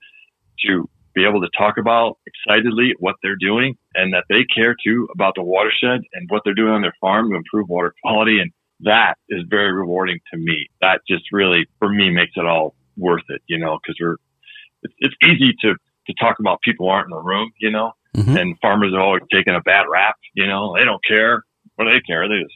to 0.68 0.88
be 1.16 1.26
able 1.26 1.42
to 1.42 1.50
talk 1.58 1.78
about 1.78 2.18
excitedly 2.28 2.94
what 3.00 3.16
they're 3.24 3.36
doing 3.40 3.76
and 3.96 4.14
that 4.14 4.26
they 4.30 4.46
care 4.56 4.76
too 4.86 5.08
about 5.14 5.34
the 5.36 5.42
watershed 5.42 6.02
and 6.14 6.30
what 6.30 6.44
they're 6.46 6.54
doing 6.54 6.74
on 6.74 6.82
their 6.82 6.96
farm 7.02 7.32
to 7.32 7.36
improve 7.36 7.68
water 7.68 7.94
quality. 8.04 8.40
And 8.40 8.52
that 8.82 9.16
is 9.30 9.42
very 9.50 9.74
rewarding 9.74 10.20
to 10.32 10.40
me. 10.40 10.68
That 10.82 11.02
just 11.08 11.24
really, 11.32 11.66
for 11.80 11.90
me, 11.90 12.12
makes 12.12 12.34
it 12.36 12.46
all 12.46 12.76
worth 12.96 13.24
it, 13.30 13.42
you 13.48 13.58
know, 13.58 13.80
because 13.82 13.98
we're, 14.00 14.18
it's, 14.84 14.94
it's 15.00 15.16
easy 15.24 15.54
to, 15.62 15.76
to 16.08 16.14
talk 16.20 16.40
about 16.40 16.62
people 16.62 16.90
aren't 16.90 17.08
in 17.08 17.16
the 17.16 17.22
room, 17.22 17.52
you 17.60 17.72
know, 17.72 17.92
mm-hmm. 18.16 18.38
and 18.38 18.58
farmers 18.62 18.94
are 18.94 19.02
always 19.02 19.24
taking 19.32 19.56
a 19.56 19.62
bad 19.62 19.86
rap, 19.92 20.16
you 20.34 20.48
know, 20.48 20.76
they 20.78 20.86
don't 20.86 21.04
care. 21.06 21.44
What 21.76 21.86
do 21.86 21.92
they 21.92 22.02
care? 22.02 22.28
They 22.28 22.44
just 22.44 22.56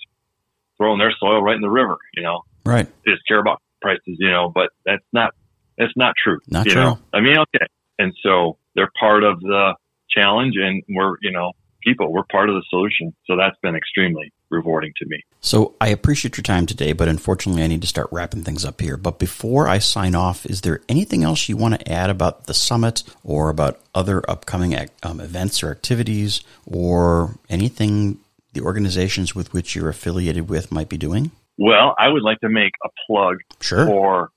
throwing 0.77 0.99
their 0.99 1.13
soil 1.19 1.41
right 1.41 1.55
in 1.55 1.61
the 1.61 1.69
river, 1.69 1.97
you 2.13 2.23
know. 2.23 2.41
Right. 2.65 2.87
They 3.05 3.11
just 3.11 3.27
care 3.27 3.39
about 3.39 3.61
prices, 3.81 4.17
you 4.19 4.31
know, 4.31 4.51
but 4.53 4.69
that's 4.85 5.05
not, 5.13 5.33
that's 5.77 5.93
not 5.95 6.15
true. 6.21 6.39
Not 6.47 6.65
you 6.65 6.73
true. 6.73 6.81
Know? 6.81 6.99
I 7.13 7.21
mean, 7.21 7.37
okay. 7.37 7.65
And 7.99 8.13
so 8.23 8.57
they're 8.75 8.91
part 8.99 9.23
of 9.23 9.39
the 9.39 9.75
challenge 10.09 10.55
and 10.57 10.83
we're, 10.89 11.15
you 11.21 11.31
know, 11.31 11.51
people, 11.83 12.11
we're 12.11 12.23
part 12.31 12.49
of 12.49 12.55
the 12.55 12.63
solution. 12.69 13.13
So 13.25 13.35
that's 13.35 13.57
been 13.61 13.75
extremely 13.75 14.31
rewarding 14.49 14.93
to 14.97 15.05
me. 15.07 15.23
So 15.41 15.75
I 15.81 15.89
appreciate 15.89 16.37
your 16.37 16.43
time 16.43 16.65
today, 16.65 16.93
but 16.93 17.07
unfortunately 17.07 17.63
I 17.63 17.67
need 17.67 17.81
to 17.81 17.87
start 17.87 18.07
wrapping 18.11 18.43
things 18.43 18.63
up 18.63 18.81
here. 18.81 18.97
But 18.97 19.19
before 19.19 19.67
I 19.67 19.79
sign 19.79 20.15
off, 20.15 20.45
is 20.45 20.61
there 20.61 20.81
anything 20.87 21.23
else 21.23 21.49
you 21.49 21.57
want 21.57 21.79
to 21.79 21.91
add 21.91 22.09
about 22.09 22.45
the 22.45 22.53
summit 22.53 23.03
or 23.23 23.49
about 23.49 23.79
other 23.95 24.21
upcoming 24.29 24.75
um, 25.01 25.19
events 25.19 25.63
or 25.63 25.71
activities 25.71 26.41
or 26.65 27.37
anything 27.49 28.19
the 28.53 28.61
organizations 28.61 29.35
with 29.35 29.51
which 29.51 29.75
you're 29.75 29.89
affiliated 29.89 30.49
with 30.49 30.71
might 30.71 30.89
be 30.89 30.97
doing? 30.97 31.31
Well, 31.57 31.95
I 31.99 32.09
would 32.09 32.23
like 32.23 32.39
to 32.39 32.49
make 32.49 32.73
a 32.83 32.89
plug 33.07 33.37
sure. 33.61 33.85
for 33.85 34.29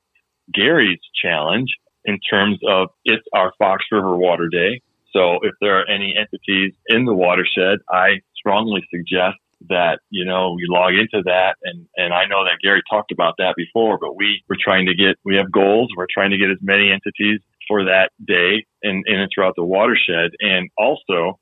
Gary's 0.53 1.01
challenge 1.23 1.69
in 2.05 2.19
terms 2.31 2.59
of 2.69 2.89
it's 3.05 3.25
our 3.35 3.53
Fox 3.59 3.85
River 3.91 4.17
Water 4.17 4.49
Day. 4.49 4.81
So 5.17 5.39
if 5.43 5.55
there 5.61 5.81
are 5.81 5.89
any 5.89 6.15
entities 6.19 6.75
in 6.89 7.07
the 7.07 7.15
watershed, 7.15 7.79
I 7.91 8.21
strongly 8.37 8.87
suggest 8.93 9.39
that, 9.71 10.01
you 10.11 10.27
know, 10.27 10.53
we 10.55 10.67
log 10.69 10.93
into 10.93 11.23
that. 11.25 11.57
And, 11.63 11.87
and 11.97 12.13
I 12.13 12.27
know 12.27 12.45
that 12.45 12.59
Gary 12.63 12.83
talked 12.91 13.13
about 13.13 13.35
that 13.39 13.55
before, 13.57 13.99
but 13.99 14.15
we, 14.15 14.43
we're 14.49 14.61
trying 14.63 14.87
to 14.87 14.95
get, 14.95 15.17
we 15.25 15.37
have 15.37 15.51
goals. 15.51 15.89
We're 15.97 16.13
trying 16.13 16.33
to 16.33 16.37
get 16.37 16.51
as 16.51 16.59
many 16.61 16.91
entities 16.93 17.41
for 17.67 17.85
that 17.85 18.11
day 18.27 18.67
and, 18.83 19.05
and 19.07 19.29
throughout 19.35 19.55
the 19.57 19.65
watershed. 19.65 20.33
And 20.41 20.69
also, 20.77 21.41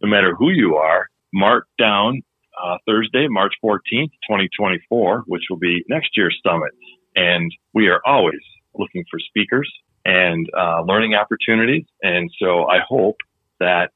no 0.00 0.08
matter 0.08 0.34
who 0.34 0.48
you 0.50 0.76
are, 0.76 1.08
mark 1.34 1.66
down 1.78 2.22
uh, 2.62 2.78
Thursday, 2.86 3.26
March 3.28 3.52
14th, 3.62 4.12
2024, 4.26 5.24
which 5.26 5.42
will 5.50 5.58
be 5.58 5.84
next 5.88 6.16
year's 6.16 6.38
summit. 6.44 6.72
And 7.14 7.52
we 7.74 7.88
are 7.88 8.00
always 8.06 8.40
looking 8.74 9.04
for 9.10 9.20
speakers 9.20 9.70
and 10.04 10.48
uh, 10.56 10.82
learning 10.82 11.14
opportunities. 11.14 11.84
And 12.02 12.30
so 12.38 12.68
I 12.68 12.78
hope 12.86 13.16
that 13.60 13.90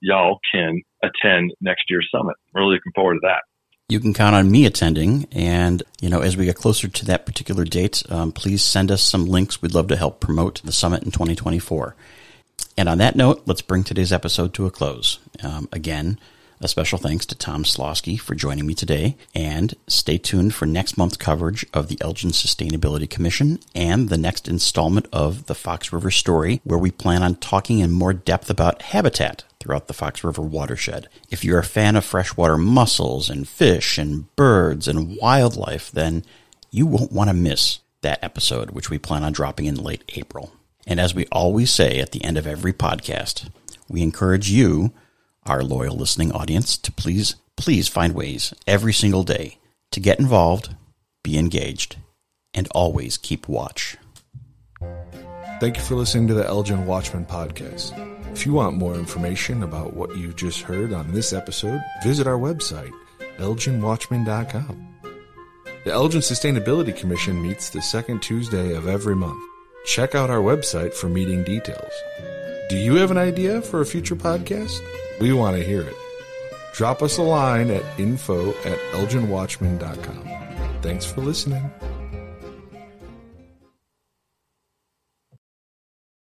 y'all 0.00 0.38
can 0.52 0.82
attend 1.02 1.52
next 1.60 1.84
year's 1.88 2.08
summit. 2.14 2.36
Really 2.54 2.74
looking 2.74 2.92
forward 2.94 3.14
to 3.14 3.20
that. 3.22 3.42
You 3.88 4.00
can 4.00 4.14
count 4.14 4.34
on 4.34 4.50
me 4.50 4.66
attending. 4.66 5.28
And, 5.30 5.82
you 6.00 6.08
know, 6.08 6.20
as 6.20 6.36
we 6.36 6.44
get 6.44 6.56
closer 6.56 6.88
to 6.88 7.04
that 7.06 7.24
particular 7.24 7.64
date, 7.64 8.02
um, 8.10 8.32
please 8.32 8.62
send 8.62 8.90
us 8.90 9.02
some 9.02 9.26
links. 9.26 9.62
We'd 9.62 9.74
love 9.74 9.88
to 9.88 9.96
help 9.96 10.20
promote 10.20 10.60
the 10.62 10.72
summit 10.72 11.04
in 11.04 11.12
2024. 11.12 11.94
And 12.76 12.88
on 12.88 12.98
that 12.98 13.16
note, 13.16 13.42
let's 13.46 13.62
bring 13.62 13.84
today's 13.84 14.12
episode 14.12 14.54
to 14.54 14.66
a 14.66 14.70
close. 14.70 15.20
Um, 15.42 15.68
again, 15.72 16.18
a 16.60 16.68
special 16.68 16.98
thanks 16.98 17.26
to 17.26 17.34
Tom 17.34 17.64
Slawski 17.64 18.18
for 18.18 18.34
joining 18.34 18.66
me 18.66 18.74
today, 18.74 19.16
and 19.34 19.74
stay 19.86 20.16
tuned 20.16 20.54
for 20.54 20.66
next 20.66 20.96
month's 20.96 21.16
coverage 21.16 21.66
of 21.74 21.88
the 21.88 21.98
Elgin 22.00 22.30
Sustainability 22.30 23.08
Commission 23.08 23.58
and 23.74 24.08
the 24.08 24.16
next 24.16 24.48
installment 24.48 25.06
of 25.12 25.46
the 25.46 25.54
Fox 25.54 25.92
River 25.92 26.10
Story, 26.10 26.60
where 26.64 26.78
we 26.78 26.90
plan 26.90 27.22
on 27.22 27.36
talking 27.36 27.80
in 27.80 27.90
more 27.90 28.14
depth 28.14 28.48
about 28.48 28.82
habitat 28.82 29.44
throughout 29.60 29.86
the 29.86 29.94
Fox 29.94 30.24
River 30.24 30.42
watershed. 30.42 31.08
If 31.30 31.44
you're 31.44 31.58
a 31.58 31.64
fan 31.64 31.96
of 31.96 32.04
freshwater 32.04 32.56
mussels 32.56 33.28
and 33.28 33.46
fish 33.46 33.98
and 33.98 34.34
birds 34.36 34.88
and 34.88 35.16
wildlife, 35.20 35.90
then 35.90 36.24
you 36.70 36.86
won't 36.86 37.12
want 37.12 37.28
to 37.28 37.34
miss 37.34 37.80
that 38.00 38.22
episode, 38.22 38.70
which 38.70 38.88
we 38.88 38.98
plan 38.98 39.24
on 39.24 39.32
dropping 39.32 39.66
in 39.66 39.74
late 39.74 40.04
April. 40.14 40.52
And 40.86 41.00
as 41.00 41.14
we 41.14 41.26
always 41.32 41.70
say 41.70 41.98
at 41.98 42.12
the 42.12 42.24
end 42.24 42.38
of 42.38 42.46
every 42.46 42.72
podcast, 42.72 43.50
we 43.88 44.02
encourage 44.02 44.48
you 44.50 44.92
our 45.46 45.62
loyal 45.62 45.96
listening 45.96 46.32
audience 46.32 46.76
to 46.78 46.92
please, 46.92 47.36
please 47.56 47.88
find 47.88 48.14
ways 48.14 48.52
every 48.66 48.92
single 48.92 49.22
day 49.22 49.58
to 49.92 50.00
get 50.00 50.18
involved, 50.18 50.74
be 51.22 51.38
engaged, 51.38 51.96
and 52.54 52.68
always 52.74 53.16
keep 53.16 53.48
watch. 53.48 53.96
Thank 55.58 55.76
you 55.76 55.82
for 55.82 55.94
listening 55.94 56.28
to 56.28 56.34
the 56.34 56.46
Elgin 56.46 56.86
Watchman 56.86 57.24
podcast. 57.24 57.92
If 58.32 58.44
you 58.44 58.52
want 58.52 58.76
more 58.76 58.94
information 58.94 59.62
about 59.62 59.94
what 59.94 60.14
you 60.16 60.34
just 60.34 60.60
heard 60.60 60.92
on 60.92 61.12
this 61.12 61.32
episode, 61.32 61.80
visit 62.02 62.26
our 62.26 62.38
website, 62.38 62.92
elginwatchman.com. 63.38 64.88
The 65.84 65.92
Elgin 65.92 66.20
Sustainability 66.20 66.94
Commission 66.94 67.40
meets 67.40 67.70
the 67.70 67.80
second 67.80 68.20
Tuesday 68.20 68.74
of 68.74 68.88
every 68.88 69.16
month. 69.16 69.42
Check 69.86 70.14
out 70.14 70.30
our 70.30 70.40
website 70.40 70.92
for 70.92 71.08
meeting 71.08 71.44
details. 71.44 71.92
Do 72.68 72.76
you 72.76 72.96
have 72.96 73.10
an 73.12 73.18
idea 73.18 73.62
for 73.62 73.80
a 73.80 73.86
future 73.86 74.16
podcast? 74.16 74.80
We 75.20 75.32
want 75.32 75.56
to 75.56 75.62
hear 75.62 75.82
it. 75.82 75.94
Drop 76.74 77.00
us 77.00 77.16
a 77.16 77.22
line 77.22 77.70
at 77.70 77.84
info 77.98 78.50
at 78.50 78.78
elginwatchman.com. 78.92 80.28
Thanks 80.82 81.04
for 81.04 81.20
listening. 81.20 81.70